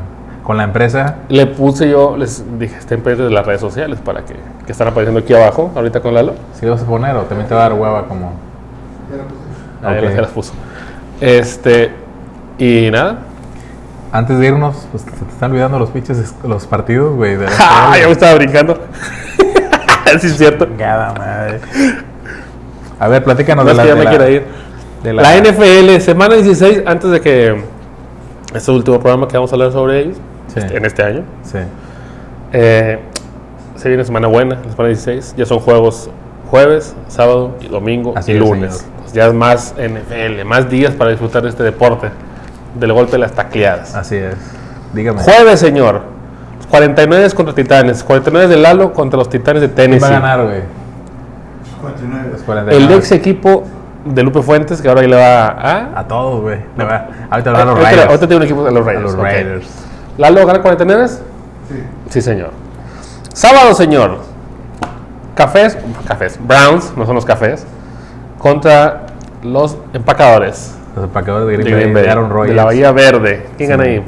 con 0.47 0.55
la 0.55 0.63
empresa. 0.63 1.17
Le 1.27 1.45
puse 1.45 1.89
yo, 1.89 2.15
les 2.15 2.41
dije, 2.57 2.77
estén 2.77 3.01
pendientes 3.01 3.27
de 3.27 3.33
las 3.35 3.45
redes 3.45 3.59
sociales 3.59 3.99
para 3.99 4.23
que, 4.23 4.33
que 4.65 4.71
están 4.71 4.87
apareciendo 4.87 5.19
aquí 5.19 5.33
abajo, 5.33 5.71
ahorita 5.75 5.99
con 5.99 6.13
Lalo. 6.13 6.35
Si 6.57 6.65
lo 6.65 6.71
vas 6.71 6.83
a 6.83 6.85
poner 6.85 7.17
o 7.17 7.23
también 7.23 7.49
te 7.49 7.53
va 7.53 7.65
a 7.65 7.69
dar 7.69 7.77
hueva 7.77 8.05
como... 8.07 8.31
Ya 9.11 9.17
la 9.17 9.23
puse. 9.25 9.37
Ahí 9.85 9.97
Ok. 9.97 10.03
las- 10.05 10.21
las 10.21 10.31
puso. 10.31 10.53
Este, 11.19 11.91
y 12.57 12.89
nada. 12.91 13.17
Antes 14.13 14.39
de 14.39 14.47
irnos, 14.47 14.87
pues 14.89 15.03
se 15.03 15.11
te 15.11 15.31
están 15.33 15.51
olvidando 15.51 15.79
los 15.79 15.89
pinches, 15.89 16.33
los 16.47 16.65
partidos, 16.65 17.13
güey. 17.13 17.35
de 17.35 17.45
la 17.47 17.51
¡Ah! 17.59 17.97
Ya 17.99 18.05
me 18.05 18.13
estaba 18.13 18.35
brincando. 18.35 18.75
sí, 20.21 20.27
es 20.27 20.37
cierto. 20.37 20.65
Madre. 20.65 21.59
A 23.01 23.07
ver, 23.09 23.21
platícanos 23.21 23.65
No 23.65 23.69
de 23.69 23.71
es 23.73 23.77
la, 23.77 23.83
que 23.83 23.89
ya 23.89 23.93
de 23.95 23.99
me 23.99 24.03
la- 24.05 24.09
quiero 24.11 24.29
ir. 24.29 24.45
de 25.03 25.13
La, 25.13 25.35
NFL, 25.41 25.99
semana 26.01 26.35
16, 26.35 26.83
antes 26.85 27.11
de 27.11 27.19
que 27.19 27.61
este 28.55 28.71
último 28.71 28.97
programa 29.01 29.27
que 29.27 29.35
vamos 29.35 29.51
a 29.51 29.55
hablar 29.55 29.73
sobre 29.73 29.99
ellos, 30.03 30.17
Sí. 30.59 30.65
este- 30.65 30.77
en 30.77 30.85
este 30.85 31.03
año, 31.03 31.23
Sí. 31.43 31.57
eh, 32.53 32.99
se 33.75 33.89
viene 33.89 34.03
semana 34.03 34.27
buena, 34.27 34.55
la 34.55 34.71
semana 34.71 34.87
16. 34.89 35.33
Ya 35.37 35.45
son 35.45 35.59
juegos 35.59 36.09
jueves, 36.49 36.95
sábado 37.09 37.55
y 37.59 37.67
domingo 37.67 38.13
Así 38.15 38.31
y 38.31 38.35
es, 38.35 38.39
lunes. 38.41 38.85
Pues 39.01 39.13
ya 39.13 39.27
es 39.27 39.33
más 39.33 39.75
NFL, 39.77 40.43
más 40.45 40.69
días 40.69 40.93
para 40.93 41.11
disfrutar 41.11 41.43
de 41.43 41.49
este 41.49 41.63
deporte, 41.63 42.09
del 42.79 42.93
golpe 42.93 43.13
de 43.13 43.17
las 43.19 43.33
tacleadas. 43.33 43.95
Así 43.95 44.15
es. 44.15 44.35
Dígame. 44.93 45.19
Jueves, 45.21 45.59
señor. 45.59 46.01
49 46.71 47.29
contra 47.33 47.53
Titanes. 47.55 48.03
49 48.03 48.47
de 48.47 48.57
Lalo 48.57 48.93
contra 48.93 49.17
los 49.17 49.29
Titanes 49.29 49.61
de 49.61 49.67
¿Quién 49.67 49.75
Tennessee. 49.91 50.01
va 50.11 50.17
a 50.17 50.19
ganar, 50.19 50.45
güey? 50.45 50.61
49. 51.81 52.29
Los 52.31 52.41
49. 52.41 52.85
El 52.85 52.97
ex 52.97 53.11
equipo 53.11 53.63
de 54.05 54.23
Lupe 54.23 54.41
Fuentes, 54.41 54.81
que 54.81 54.87
ahora 54.89 55.01
le 55.01 55.15
va 55.15 55.47
a. 55.47 55.99
A 55.99 56.07
todos, 56.07 56.41
güey. 56.41 56.59
Ahorita 57.29 57.51
le 57.51 57.57
va 57.57 57.61
a 57.61 57.65
los 57.65 57.79
Raiders. 57.83 58.05
ahorita 58.07 58.27
tiene 58.27 58.35
un 58.37 58.43
equipo 58.43 58.63
de 58.63 58.71
los 58.71 58.81
A 58.83 58.85
Raiders. 58.85 59.03
los 59.03 59.15
Raiders. 60.17 60.35
¿Lalo 60.35 60.45
gana 60.45 60.61
49? 60.61 61.07
Sí. 61.07 61.19
Sí, 62.09 62.21
señor. 62.21 62.51
Sábado, 63.33 63.73
señor. 63.73 64.19
Cafés, 65.35 65.77
cafés, 66.07 66.39
Browns, 66.41 66.93
no 66.97 67.05
son 67.05 67.13
los 67.13 67.23
cafés, 67.23 67.63
contra 68.39 69.05
los 69.43 69.77
empacadores 69.93 70.75
Los 70.95 71.05
empacadores 71.05 71.45
de 71.45 71.51
de, 71.51 71.63
Green 71.63 71.93
Bay, 71.93 72.03
Green 72.03 72.27
Bay, 72.29 72.47
de 72.47 72.49
de 72.49 72.55
la 72.55 72.65
Bahía 72.65 72.91
Verde. 72.91 73.45
¿Quién 73.55 73.67
Sí. 73.67 73.71
gana 73.71 73.83
ahí? 73.83 74.03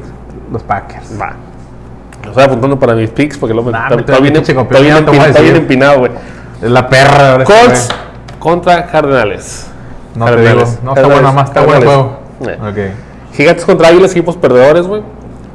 Los 0.52 0.64
Packers. 0.64 1.22
Va. 1.22 1.34
Lo 2.24 2.30
estoy 2.30 2.44
apuntando 2.44 2.80
para 2.80 2.96
mis 2.96 3.12
picks 3.12 3.38
porque 3.38 3.54
luego 3.54 3.70
Nah, 3.70 3.90
está, 3.90 4.20
bien, 4.20 5.56
empinado, 5.56 6.00
güey. 6.00 6.12
Es 6.62 6.72
la 6.72 6.90
perra. 6.90 7.46
sí, 7.46 7.54
Colts 7.54 7.90
contra 8.40 8.88
Cardenales. 8.88 9.68
No 10.16 10.26
te 10.26 10.42
digo. 10.42 10.64
No, 10.84 10.96
está 10.96 11.08
bueno 11.08 11.32
más. 11.32 11.50
Está 11.50 11.62
bueno 11.62 11.80
el 11.80 11.86
juego. 11.86 12.20
Eh. 12.76 12.94
Gigantes 13.34 13.66
contra 13.66 13.90
Águilas, 13.90 14.12
equipos 14.12 14.36
perdedores, 14.36 14.88
güey. 14.88 15.04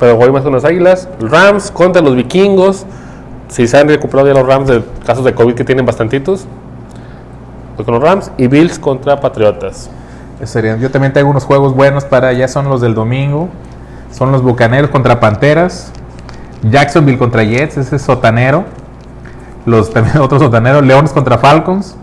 Pero 0.04 0.16
voy 0.18 0.30
más 0.30 0.42
con 0.42 0.52
las 0.52 0.66
Águilas. 0.66 1.08
Rams 1.18 1.70
contra 1.70 2.02
los 2.02 2.14
Vikingos. 2.14 2.84
Si 3.48 3.66
se 3.66 3.78
han 3.78 3.88
recuperado 3.88 4.28
ya 4.28 4.34
los 4.34 4.46
Rams 4.46 4.68
de 4.68 4.84
casos 5.06 5.24
de 5.24 5.32
COVID 5.32 5.54
que 5.54 5.64
tienen 5.64 5.86
bastantitos. 5.86 6.44
Voy 7.78 7.86
con 7.86 7.94
los 7.94 8.02
Rams. 8.04 8.30
Y 8.36 8.46
Bills 8.48 8.78
contra 8.78 9.18
Patriotas. 9.18 9.88
Serían- 10.44 10.78
Yo 10.78 10.90
también 10.90 11.14
tengo 11.14 11.30
unos 11.30 11.44
juegos 11.44 11.74
buenos 11.74 12.04
para. 12.04 12.34
Ya 12.34 12.48
son 12.48 12.68
los 12.68 12.82
del 12.82 12.94
domingo. 12.94 13.48
Son 14.12 14.30
los 14.30 14.42
Bucaneros 14.42 14.90
contra 14.90 15.20
Panteras. 15.20 15.90
Jacksonville 16.70 17.16
contra 17.16 17.42
Jets. 17.42 17.78
Ese 17.78 17.96
es 17.96 18.02
sotanero. 18.02 18.64
Los 19.64 19.90
también 19.94 20.18
otros 20.18 20.42
sotaneros. 20.42 20.84
Leones 20.84 21.14
contra 21.14 21.38
Falcons. 21.38 21.96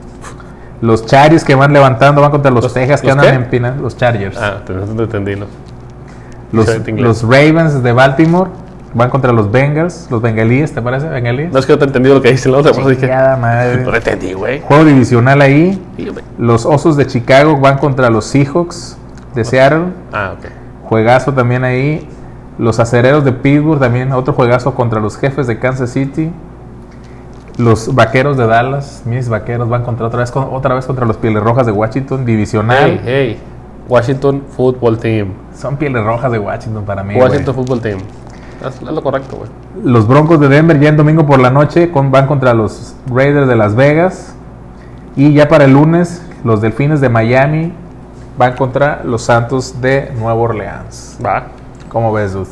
Los 0.82 1.06
Chargers 1.06 1.44
que 1.44 1.54
van 1.54 1.72
levantando 1.72 2.20
van 2.22 2.32
contra 2.32 2.50
los, 2.50 2.64
¿Los- 2.64 2.74
Texas 2.74 3.00
que 3.02 3.10
los 3.10 3.18
andan 3.18 3.48
pina- 3.52 3.76
Los 3.80 3.96
Chargers. 3.96 4.36
Ah, 4.42 4.62
te 4.66 4.74
entendí, 4.74 5.36
¿no? 5.36 5.46
Los, 6.52 7.24
Ravens 7.24 7.82
de 7.82 7.92
Baltimore 7.94 8.50
van 8.94 9.10
contra 9.10 9.32
los 9.32 9.52
Bengals, 9.52 10.08
los 10.12 10.22
bengalíes, 10.22 10.74
¿te 10.74 10.82
parece? 10.82 11.08
¿Bengalíes? 11.08 11.52
No 11.52 11.60
es 11.60 11.66
que 11.66 11.74
no 11.74 11.80
te 11.80 11.86
he 11.86 11.88
entendido 11.88 12.16
lo 12.16 12.22
que 12.22 12.32
dice 12.32 12.50
la 12.50 12.58
otra, 12.58 12.74
por 12.74 12.88
dije. 12.88 13.08
Madre. 13.08 13.84
No 13.86 13.96
entendí, 13.96 14.34
güey. 14.34 14.62
Juego 14.62 14.86
divisional 14.86 15.42
ahí. 15.42 15.82
Los 16.38 16.66
Osos 16.66 16.98
de 16.98 17.08
Chicago 17.08 17.58
van 17.58 17.78
contra 17.78 18.10
los 18.10 18.26
Seahawks 18.26 18.98
de 19.34 19.46
Seattle. 19.46 19.86
Ah, 20.12 20.34
ok. 20.38 20.46
Juegazo 20.84 21.34
también 21.34 21.64
ahí. 21.64 22.08
Los 22.58 22.80
Acereros 22.80 23.24
de 23.24 23.32
Pittsburgh 23.32 23.80
también. 23.80 24.12
Otro 24.12 24.34
juegazo 24.34 24.76
contra 24.76 25.00
los 25.00 25.18
Jefes 25.18 25.48
de 25.48 25.58
Kansas 25.58 25.92
City. 25.92 26.32
Los 27.58 27.96
Vaqueros 27.96 28.38
de 28.38 28.46
Dallas. 28.46 29.04
Mis 29.06 29.30
Vaqueros 29.30 29.70
van 29.70 29.84
contra 29.84 30.08
otra 30.08 30.20
vez, 30.20 30.34
otra 30.36 30.76
vez 30.76 30.86
contra 30.86 31.06
los 31.06 31.18
Pieles 31.18 31.42
Rojas 31.42 31.66
de 31.66 31.72
Washington. 31.72 32.26
Divisional. 32.26 33.00
Hey, 33.04 33.38
hey. 33.38 33.40
Washington 33.92 34.42
Football 34.56 34.98
Team. 35.00 35.34
Son 35.54 35.76
Pieles 35.76 36.02
Rojas 36.04 36.32
de 36.32 36.40
Washington 36.40 36.86
para 36.86 37.04
mí. 37.04 37.16
Washington. 37.16 37.54
Football 37.54 37.82
Team. 37.82 38.00
Haz 38.66 38.82
lo 38.82 39.02
correcto, 39.04 39.36
güey. 39.38 39.50
Los 39.84 40.08
Broncos 40.08 40.40
de 40.40 40.48
Denver 40.48 40.80
ya 40.80 40.90
en 40.90 40.96
domingo 40.98 41.26
por 41.26 41.40
la 41.40 41.50
noche 41.50 41.92
con- 41.92 42.10
van 42.10 42.26
contra 42.28 42.54
los 42.54 42.96
Raiders 43.14 43.48
de 43.50 43.56
Las 43.58 43.76
Vegas. 43.76 44.34
Y 45.18 45.34
ya 45.34 45.50
para 45.50 45.66
el 45.66 45.74
lunes, 45.74 46.26
los 46.46 46.62
Delfines 46.62 47.02
de 47.02 47.10
Miami 47.10 47.74
van 48.38 48.56
contra 48.56 49.02
los 49.04 49.24
Santos 49.24 49.82
de 49.82 50.10
Nueva 50.18 50.36
Orleans. 50.36 51.18
Va. 51.26 51.48
¿Cómo 51.90 52.14
ves, 52.14 52.32
dude? 52.32 52.48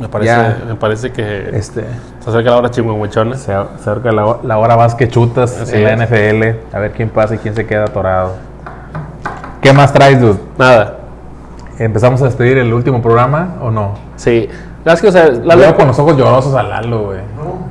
Me 0.00 0.08
parece, 0.08 0.32
Ya. 0.32 0.62
me 0.66 0.74
parece 0.76 1.12
que 1.12 1.50
Este, 1.52 1.84
se 2.20 2.30
acerca 2.30 2.48
la 2.50 2.56
hora 2.56 2.70
chingüengüechona. 2.70 3.36
se 3.36 3.52
acerca 3.52 4.12
la, 4.12 4.38
la 4.42 4.56
hora 4.56 4.78
más 4.78 4.94
que 4.94 5.08
chutas 5.08 5.60
Así 5.60 5.76
en 5.76 5.84
la 5.84 5.90
es. 5.92 6.00
NFL. 6.10 6.74
A 6.74 6.78
ver 6.78 6.92
quién 6.92 7.10
pasa 7.10 7.34
y 7.34 7.38
quién 7.38 7.54
se 7.54 7.66
queda 7.66 7.84
atorado. 7.84 8.36
¿Qué 9.60 9.72
más 9.72 9.92
traes, 9.92 10.20
dude? 10.20 10.38
Nada. 10.58 10.96
¿Empezamos 11.78 12.20
a 12.22 12.26
despedir 12.26 12.58
el 12.58 12.72
último 12.72 13.00
programa 13.00 13.56
o 13.62 13.70
no? 13.70 13.94
Sí. 14.16 14.48
La 14.84 14.92
verdad 14.92 14.94
es 14.94 15.00
que, 15.02 15.08
o 15.08 15.12
sea, 15.12 15.26
Lalo 15.28 15.62
Lalo, 15.62 15.76
con 15.76 15.86
los 15.88 15.98
ojos 15.98 16.16
llorosos 16.16 16.54
a 16.54 16.62
Lalo, 16.62 17.04
güey. 17.04 17.18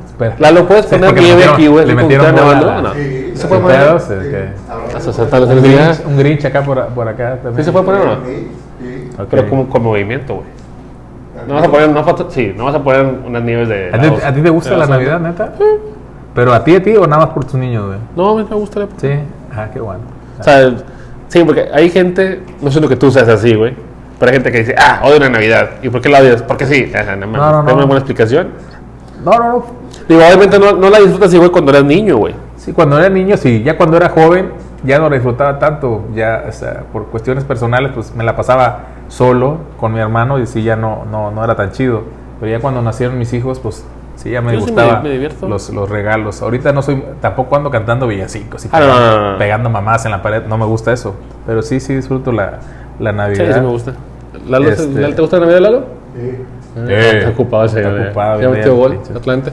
Espera. 0.07 0.35
Lalo, 0.39 0.67
¿puedes 0.67 0.85
Sí, 0.85 0.95
poner 0.95 1.13
le 1.13 1.21
nieve 1.21 1.45
aquí, 1.45 1.67
güey? 1.67 1.85
le 1.85 1.95
metieron 1.95 2.35
nevando? 2.35 2.81
No. 2.81 2.93
Sí, 2.93 3.31
¿Se 3.35 3.47
puede 3.47 3.61
¿Qué 3.61 3.67
poner? 3.67 3.79
pedos? 3.79 4.03
Sí. 4.03 4.13
Un. 5.53 5.61
Grinch, 5.61 6.05
un 6.05 6.17
Grinch 6.17 6.45
acá 6.45 6.61
por, 6.61 6.85
por 6.87 7.07
acá 7.07 7.35
también. 7.41 7.55
¿Sí 7.57 7.63
se 7.63 7.71
puede 7.71 7.85
poner 7.85 8.01
o 8.01 8.05
no? 8.05 8.15
Sí, 8.25 8.47
sí. 8.81 9.09
Ok. 9.19 9.27
Pero 9.29 9.49
como 9.49 9.69
con 9.69 9.83
movimiento, 9.83 10.35
güey. 10.35 10.47
No 11.47 11.53
vas 11.55 11.63
a 11.63 11.71
poner, 11.71 11.89
no, 11.89 12.29
sí, 12.29 12.53
no 12.55 12.65
vas 12.65 12.75
a 12.75 12.83
poner 12.83 13.05
unas 13.25 13.43
nieves 13.43 13.69
de. 13.69 13.89
¿A 13.93 13.99
ti, 13.99 14.07
a 14.25 14.33
ti 14.33 14.41
te 14.41 14.49
gusta 14.49 14.75
la 14.75 14.87
Navidad, 14.87 15.19
neta? 15.19 15.53
¿Pero 16.35 16.53
a 16.53 16.63
ti, 16.63 16.75
a 16.75 16.83
ti 16.83 16.95
o 16.95 17.07
nada 17.07 17.25
más 17.25 17.33
por 17.33 17.45
tus 17.45 17.55
niños, 17.55 17.87
güey? 17.87 17.97
No, 18.15 18.31
a 18.31 18.35
mí 18.41 18.47
me 18.49 18.55
gusta 18.55 18.81
la 18.81 18.87
Sí. 18.97 19.09
Ah, 19.55 19.67
qué 19.71 19.79
bueno. 19.79 20.01
O 20.39 20.43
sea, 20.43 20.71
sí, 21.29 21.43
porque 21.45 21.69
hay 21.73 21.89
gente, 21.89 22.41
no 22.61 22.69
lo 22.69 22.89
que 22.89 22.97
tú 22.97 23.09
seas 23.09 23.29
así, 23.29 23.55
güey, 23.55 23.73
pero 24.19 24.31
hay 24.31 24.35
gente 24.35 24.51
que 24.51 24.59
dice, 24.59 24.75
ah, 24.77 25.01
odio 25.05 25.19
la 25.19 25.29
Navidad. 25.29 25.69
¿Y 25.81 25.89
por 25.89 26.01
qué 26.01 26.09
la 26.09 26.19
odias? 26.19 26.43
Porque 26.43 26.65
sí. 26.65 26.87
Sea, 26.87 27.15
no, 27.15 27.25
No, 27.25 27.51
no, 27.51 27.63
no. 27.63 27.73
una 27.73 27.85
buena 27.85 27.99
explicación. 27.99 28.49
No, 29.23 29.31
no, 29.31 29.39
no. 29.39 29.65
Digo, 30.09 30.21
obviamente 30.21 30.59
no, 30.59 30.73
no 30.73 30.89
la 30.89 30.99
disfrutas 30.99 31.33
igual 31.33 31.51
cuando 31.51 31.71
eras 31.71 31.85
niño, 31.85 32.17
güey. 32.17 32.35
Sí, 32.57 32.73
cuando 32.73 32.99
era 32.99 33.09
niño, 33.09 33.37
sí. 33.37 33.63
Ya 33.63 33.77
cuando 33.77 33.95
era 33.95 34.09
joven, 34.09 34.51
ya 34.83 34.99
no 34.99 35.09
la 35.09 35.15
disfrutaba 35.15 35.57
tanto. 35.57 36.03
Ya, 36.13 36.43
o 36.49 36.51
sea, 36.51 36.83
por 36.91 37.05
cuestiones 37.07 37.45
personales, 37.45 37.91
pues 37.93 38.13
me 38.13 38.25
la 38.25 38.35
pasaba 38.35 38.79
solo 39.07 39.59
con 39.79 39.93
mi 39.93 39.99
hermano 39.99 40.37
y 40.37 40.45
sí, 40.45 40.63
ya 40.63 40.75
no, 40.75 41.05
no, 41.09 41.31
no 41.31 41.43
era 41.43 41.55
tan 41.55 41.71
chido. 41.71 42.03
Pero 42.41 42.51
ya 42.51 42.59
cuando 42.59 42.81
nacieron 42.81 43.17
mis 43.17 43.31
hijos, 43.31 43.59
pues 43.59 43.85
sí, 44.21 44.29
ya 44.31 44.41
me 44.41 44.53
Yo 44.53 44.61
sí 44.67 44.73
los, 45.47 45.69
los 45.69 45.89
regalos. 45.89 46.41
Ahorita 46.41 46.71
no 46.73 46.81
soy, 46.81 47.03
tampoco 47.21 47.55
ando 47.55 47.71
cantando 47.71 48.07
villancicos 48.07 48.65
y 48.65 48.69
Ah, 48.71 48.79
pegando, 48.79 48.99
no, 48.99 49.17
no, 49.21 49.31
no. 49.33 49.37
pegando 49.37 49.69
mamás 49.69 50.05
en 50.05 50.11
la 50.11 50.21
pared. 50.21 50.43
No 50.47 50.57
me 50.57 50.65
gusta 50.65 50.91
eso. 50.93 51.15
Pero 51.45 51.61
sí, 51.61 51.79
sí 51.79 51.95
disfruto 51.95 52.31
la, 52.31 52.59
la 52.99 53.11
Sí, 53.11 53.17
Navidad. 53.17 53.55
sí 53.55 53.61
me 53.61 53.67
gusta. 53.67 53.93
Lalo, 54.47 54.69
Este- 54.69 54.99
¿Lalo, 55.01 55.15
¿Te 55.15 55.21
gusta 55.21 55.37
la 55.37 55.41
Navidad, 55.45 55.61
Lalo? 55.61 55.85
Sí. 56.15 56.35
Eh, 56.87 57.11
está 57.19 57.29
ocupado 57.31 57.65
ese. 57.65 57.79
está 57.81 57.91
ocupado, 58.05 58.33
Ya 58.41 58.47
bien, 58.47 58.51
metió 58.59 58.75
gol. 58.75 58.99
Atlante. 59.15 59.51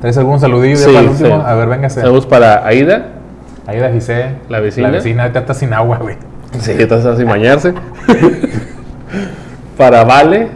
¿Traes 0.00 0.18
algún 0.18 0.38
saludillo 0.40 0.76
Sí, 0.76 0.86
para 0.86 1.00
el 1.00 1.08
último? 1.08 1.36
sí. 1.36 1.42
A 1.46 1.54
ver, 1.54 1.68
véngase. 1.68 2.00
Saludos 2.00 2.26
para 2.26 2.66
Aida. 2.66 3.06
La 3.66 3.90
Giselle. 3.90 4.36
La 4.48 4.60
vecina. 4.60 4.88
La 4.88 4.94
vecina 4.94 5.22
ahorita 5.22 5.38
está 5.40 5.54
sin 5.54 5.72
agua, 5.72 5.98
güey. 5.98 6.16
Sí, 6.58 6.72
estás 6.72 7.16
sin 7.16 7.26
bañarse. 7.26 7.72
para 9.78 10.04
Vale. 10.04 10.48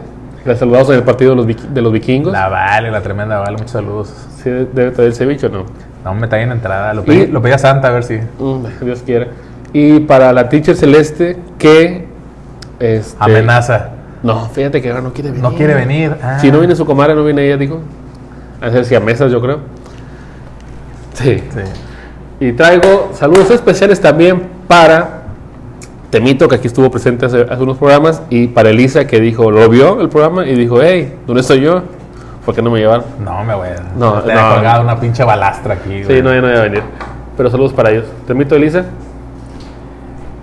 La 0.45 0.55
saludamos 0.55 0.89
en 0.89 0.95
el 0.95 1.03
partido 1.03 1.31
de 1.31 1.35
los, 1.37 1.45
viki- 1.47 1.67
de 1.69 1.81
los 1.81 1.91
vikingos. 1.91 2.31
La 2.31 2.47
Vale, 2.47 2.89
la 2.91 3.01
tremenda 3.01 3.39
Vale, 3.39 3.53
muchos 3.53 3.71
saludos. 3.71 4.13
Sí, 4.43 4.49
debe 4.49 4.91
traer 4.91 5.09
el 5.09 5.13
ceviche 5.15 5.47
o 5.47 5.49
no. 5.49 5.65
No, 6.05 6.13
me 6.13 6.23
está 6.27 6.39
en 6.41 6.51
entrada. 6.51 6.93
Lo 6.93 7.03
pedí, 7.03 7.23
Y- 7.23 7.27
lo 7.27 7.41
pedí 7.41 7.51
a 7.53 7.57
Santa 7.57 7.89
a 7.89 7.91
ver 7.91 8.03
si. 8.03 8.15
Mm, 8.39 8.65
Dios 8.85 9.01
quiera. 9.05 9.27
Y 9.73 9.99
para 9.99 10.31
la 10.33 10.47
teacher 10.49 10.75
celeste 10.75 11.37
que 11.57 12.07
este, 12.79 13.15
Amenaza. 13.19 13.89
No, 14.23 14.47
fíjate 14.49 14.81
que 14.81 14.89
ahora 14.89 15.01
no 15.01 15.13
quiere 15.13 15.29
venir. 15.31 15.43
No 15.43 15.53
quiere 15.53 15.73
venir. 15.75 16.15
Ah. 16.23 16.39
Si 16.39 16.51
no 16.51 16.59
viene 16.59 16.75
su 16.75 16.85
comadre, 16.85 17.15
no 17.15 17.23
viene 17.25 17.45
ella, 17.45 17.57
dijo. 17.57 17.81
A 18.61 18.69
ver 18.69 18.85
si 18.85 18.95
a 18.95 18.99
mesas, 18.99 19.31
yo 19.31 19.41
creo. 19.41 19.59
Sí. 21.13 21.43
Sí. 21.53 21.61
Y 22.45 22.53
traigo 22.53 23.11
saludos 23.13 23.51
especiales 23.51 23.99
también 23.99 24.43
para 24.67 25.18
Temito, 26.09 26.47
que 26.47 26.55
aquí 26.55 26.67
estuvo 26.67 26.89
presente 26.89 27.25
hace, 27.25 27.41
hace 27.41 27.61
unos 27.61 27.77
programas, 27.77 28.23
y 28.29 28.47
para 28.47 28.69
Elisa, 28.69 29.05
que 29.05 29.19
dijo, 29.19 29.51
lo 29.51 29.69
vio 29.69 30.01
el 30.01 30.09
programa 30.09 30.45
y 30.47 30.55
dijo, 30.55 30.81
hey, 30.81 31.15
¿dónde 31.27 31.41
estoy 31.41 31.61
yo? 31.61 31.83
¿Por 32.45 32.55
qué 32.55 32.61
no 32.63 32.71
me 32.71 32.79
llevaron? 32.79 33.05
No, 33.23 33.43
me 33.43 33.53
voy 33.53 33.67
a. 33.67 33.75
No, 33.95 34.21
Te 34.23 34.33
no. 34.33 34.55
colgado 34.55 34.81
una 34.81 34.99
pinche 34.99 35.23
balastra 35.23 35.75
aquí. 35.75 35.99
Sí, 35.99 36.03
güey. 36.03 36.21
no, 36.23 36.33
ya 36.33 36.41
no 36.41 36.49
iba 36.49 36.59
a 36.59 36.63
venir. 36.63 36.83
Pero 37.37 37.51
saludos 37.51 37.73
para 37.73 37.91
ellos. 37.91 38.05
Temito, 38.25 38.55
Elisa. 38.55 38.85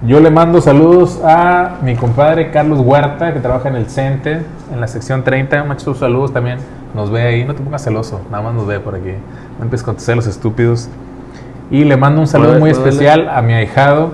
Yo 0.03 0.21
le 0.21 0.31
mando 0.31 0.61
saludos 0.61 1.21
a 1.25 1.79
mi 1.83 1.97
compadre 1.97 2.51
Carlos 2.51 2.79
Huerta, 2.81 3.33
que 3.33 3.41
trabaja 3.41 3.69
en 3.71 3.77
el 3.77 3.87
CENTE, 3.87 4.43
en 4.73 4.81
la 4.81 4.87
sección 4.87 5.25
30. 5.25 5.65
Muchos 5.65 5.99
saludos 5.99 6.33
también. 6.33 6.59
Nos 6.95 7.11
ve 7.11 7.23
ahí. 7.23 7.45
No 7.45 7.55
te 7.55 7.63
pongas 7.63 7.83
celoso, 7.83 8.21
nada 8.31 8.45
más 8.45 8.55
nos 8.55 8.67
ve 8.67 8.79
por 8.79 8.95
aquí. 8.95 9.13
No 9.59 9.65
empieces 9.65 9.85
con 9.85 9.99
celos 9.99 10.27
estúpidos. 10.27 10.89
Y 11.71 11.83
le 11.85 11.97
mando 11.97 12.21
un 12.21 12.29
saludo 12.29 12.59
muy 12.61 12.71
especial 12.71 13.29
a 13.29 13.43
mi 13.43 13.53
ahijado, 13.55 14.13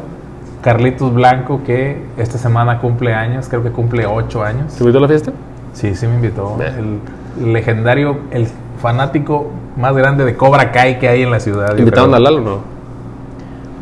Carlitos 0.62 1.12
Blanco, 1.12 1.62
que 1.64 2.03
esta 2.16 2.38
semana 2.38 2.79
cumple 2.81 3.14
años, 3.14 3.48
creo 3.48 3.62
que 3.62 3.70
cumple 3.70 4.07
8 4.07 4.42
años. 4.44 4.75
¿Te 4.75 4.81
invitó 4.85 4.98
a 4.98 5.03
la 5.03 5.09
fiesta? 5.09 5.33
Sí, 5.72 5.94
sí 5.94 6.07
me 6.07 6.14
invitó. 6.14 6.57
El 6.61 7.53
legendario, 7.53 8.18
el 8.31 8.46
fanático 8.81 9.51
más 9.77 9.94
grande 9.96 10.25
de 10.25 10.37
Cobra 10.37 10.70
Kai 10.70 10.98
que 10.98 11.09
hay 11.09 11.22
en 11.22 11.31
la 11.31 11.40
ciudad. 11.40 11.75
¿Te 11.75 11.81
invitaron 11.81 12.14
a 12.14 12.18
Lalo 12.20 12.37
o 12.38 12.40
no? 12.40 12.59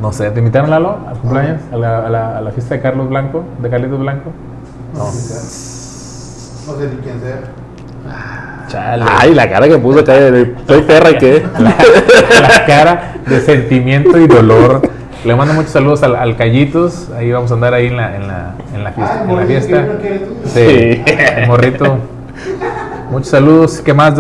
No 0.01 0.13
sé, 0.13 0.31
¿te 0.31 0.39
invitaron 0.39 0.71
Lalo 0.71 0.97
al 1.07 1.19
cumpleaños? 1.19 1.61
¿A 1.73 1.77
la, 1.77 2.07
a 2.07 2.09
la- 2.09 2.39
a 2.39 2.41
la 2.41 2.51
fiesta 2.53 2.75
de 2.77 2.81
Carlos 2.81 3.09
Blanco? 3.11 3.45
¿De 3.61 3.69
Carlitos 3.69 3.99
Blanco? 4.01 4.31
No. 4.95 5.05
No 5.05 5.11
sé 5.11 6.89
ni 6.89 6.97
quién 7.03 7.21
sea. 7.21 7.41
Chale. 8.69 9.05
Ay, 9.07 9.35
la 9.35 9.51
cara 9.51 9.69
que 9.69 9.77
puso 9.79 10.01
acá 10.01 10.15
de 10.15 10.55
soy 10.67 10.83
perra 10.83 11.11
y 11.11 11.19
qué. 11.19 11.45
la 11.59 12.65
cara 12.67 13.15
de 13.27 13.41
sentimiento 13.41 14.17
y 14.19 14.27
dolor. 14.27 14.81
Le 15.25 15.37
mando 15.37 15.53
muchos 15.53 15.73
saludos 15.73 16.03
al, 16.03 16.17
al 16.17 16.37
Callitos. 16.37 17.09
Ahí 17.17 17.31
vamos 17.31 17.51
a 17.51 17.55
andar 17.55 17.75
ahí 17.75 17.89
en 17.89 17.97
la, 17.97 18.17
en 18.17 18.27
la, 18.27 18.55
en 18.75 18.85
la 18.85 18.93
fiesta. 18.93 19.15
Ah, 19.17 19.21
en 19.23 19.27
la 19.29 19.33
morrito, 19.35 19.49
fiesta. 19.49 19.87
Sí, 20.47 20.51
Sí. 20.51 21.03
el 21.37 21.47
morrito. 21.47 21.99
Muchos 23.11 23.29
saludos. 23.29 23.83
¿Qué 23.85 23.93
más? 23.93 24.15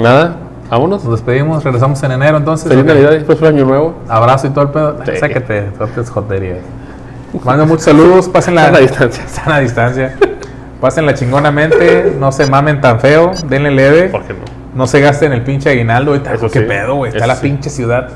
Nada, 0.00 0.36
vámonos. 0.70 1.04
Nos 1.04 1.12
despedimos. 1.12 1.62
Regresamos 1.62 2.02
en 2.04 2.12
enero 2.12 2.38
entonces. 2.38 2.68
Feliz. 2.68 2.84
Navidad 2.86 3.12
y 3.12 3.24
próspero 3.24 3.50
año 3.50 3.66
nuevo. 3.66 3.94
Abrazo 4.08 4.46
y 4.46 4.50
todo 4.50 4.62
el 4.64 4.70
pedo. 4.70 4.96
Sí. 5.04 5.12
Sáquete, 5.18 5.68
sueltes 5.76 6.08
joterías. 6.10 6.58
Mando 7.44 7.66
muchos 7.66 7.84
saludos. 7.84 8.28
Pasen 8.30 8.54
la, 8.54 8.66
Sana 8.66 8.78
distancia. 8.78 9.24
sana 9.28 9.58
distancia. 9.60 10.16
Pásenla 10.80 11.12
chingonamente. 11.12 12.14
No 12.18 12.32
se 12.32 12.46
mamen 12.46 12.80
tan 12.80 12.98
feo. 12.98 13.32
Denle 13.46 13.72
leve. 13.72 14.08
¿Por 14.08 14.22
qué 14.22 14.32
no? 14.32 14.40
No 14.74 14.86
se 14.86 15.00
gasten 15.00 15.32
el 15.32 15.42
pinche 15.42 15.68
aguinaldo. 15.68 16.12
Ahorita, 16.12 16.32
Eso 16.32 16.50
qué 16.50 16.60
sí, 16.60 16.64
pedo, 16.66 16.94
güey. 16.96 17.10
Está 17.10 17.18
eso 17.24 17.26
la 17.28 17.34
sí. 17.36 17.42
pinche 17.42 17.68
ciudad. 17.68 18.08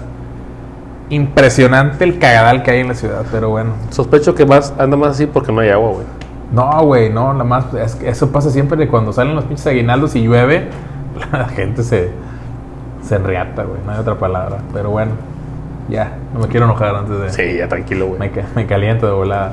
Impresionante 1.10 2.04
el 2.04 2.18
cagadal 2.18 2.62
que 2.62 2.70
hay 2.70 2.80
en 2.80 2.88
la 2.88 2.94
ciudad, 2.94 3.24
pero 3.32 3.50
bueno. 3.50 3.72
Sospecho 3.90 4.34
que 4.34 4.46
más 4.46 4.72
anda 4.78 4.96
más 4.96 5.10
así 5.10 5.26
porque 5.26 5.52
no 5.52 5.60
hay 5.60 5.70
agua, 5.70 5.90
güey. 5.90 6.06
No, 6.52 6.84
güey, 6.84 7.10
no, 7.10 7.32
nada 7.32 7.44
más. 7.44 7.72
es 7.74 7.96
que 7.96 8.08
eso 8.08 8.30
pasa 8.30 8.50
siempre 8.50 8.76
de 8.76 8.88
cuando 8.88 9.12
salen 9.12 9.34
los 9.34 9.44
pinches 9.44 9.66
aguinaldos 9.66 10.14
y 10.14 10.22
llueve, 10.22 10.68
la 11.32 11.48
gente 11.48 11.82
se, 11.82 12.10
se 13.02 13.16
enriata, 13.16 13.64
güey. 13.64 13.80
No 13.84 13.92
hay 13.92 13.98
otra 13.98 14.16
palabra. 14.16 14.58
Pero 14.72 14.90
bueno, 14.90 15.12
ya, 15.88 16.16
no 16.32 16.40
me 16.40 16.46
quiero 16.46 16.66
enojar 16.66 16.94
antes 16.94 17.20
de. 17.20 17.30
Sí, 17.30 17.58
ya 17.58 17.68
tranquilo, 17.68 18.06
güey. 18.06 18.18
Me, 18.20 18.30
me 18.54 18.66
caliento 18.66 19.06
de 19.06 19.12
volada. 19.12 19.52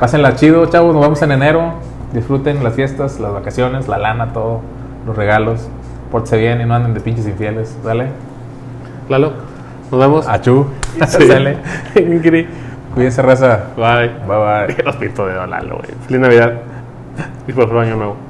Pásenla 0.00 0.34
chido, 0.34 0.66
chavos. 0.66 0.94
Nos 0.94 1.02
vemos 1.02 1.22
en 1.22 1.32
enero. 1.32 1.74
Disfruten 2.12 2.64
las 2.64 2.74
fiestas, 2.74 3.20
las 3.20 3.32
vacaciones, 3.32 3.86
la 3.86 3.98
lana, 3.98 4.32
todo, 4.32 4.62
los 5.06 5.16
regalos. 5.16 5.68
Pórtense 6.10 6.38
bien 6.38 6.60
y 6.60 6.64
no 6.64 6.74
anden 6.74 6.94
de 6.94 7.00
pinches 7.00 7.26
infieles. 7.26 7.76
¿Dale? 7.84 8.08
Lalo, 9.08 9.32
nos 9.90 10.00
vemos. 10.00 10.28
Achú. 10.28 10.66
Sí. 11.06 11.28
Sale. 11.28 11.56
Cuídense, 12.94 13.22
raza. 13.22 13.66
Bye. 13.76 14.08
Bye 14.26 14.74
bye. 14.74 14.82
Los 14.84 14.96
pinto 14.96 15.26
de 15.26 15.34
Lalo, 15.34 15.76
güey. 15.76 15.90
Feliz 16.06 16.20
Navidad 16.20 16.54
y 17.46 17.52
próspero 17.52 17.80
año 17.80 17.96
nuevo. 17.96 18.27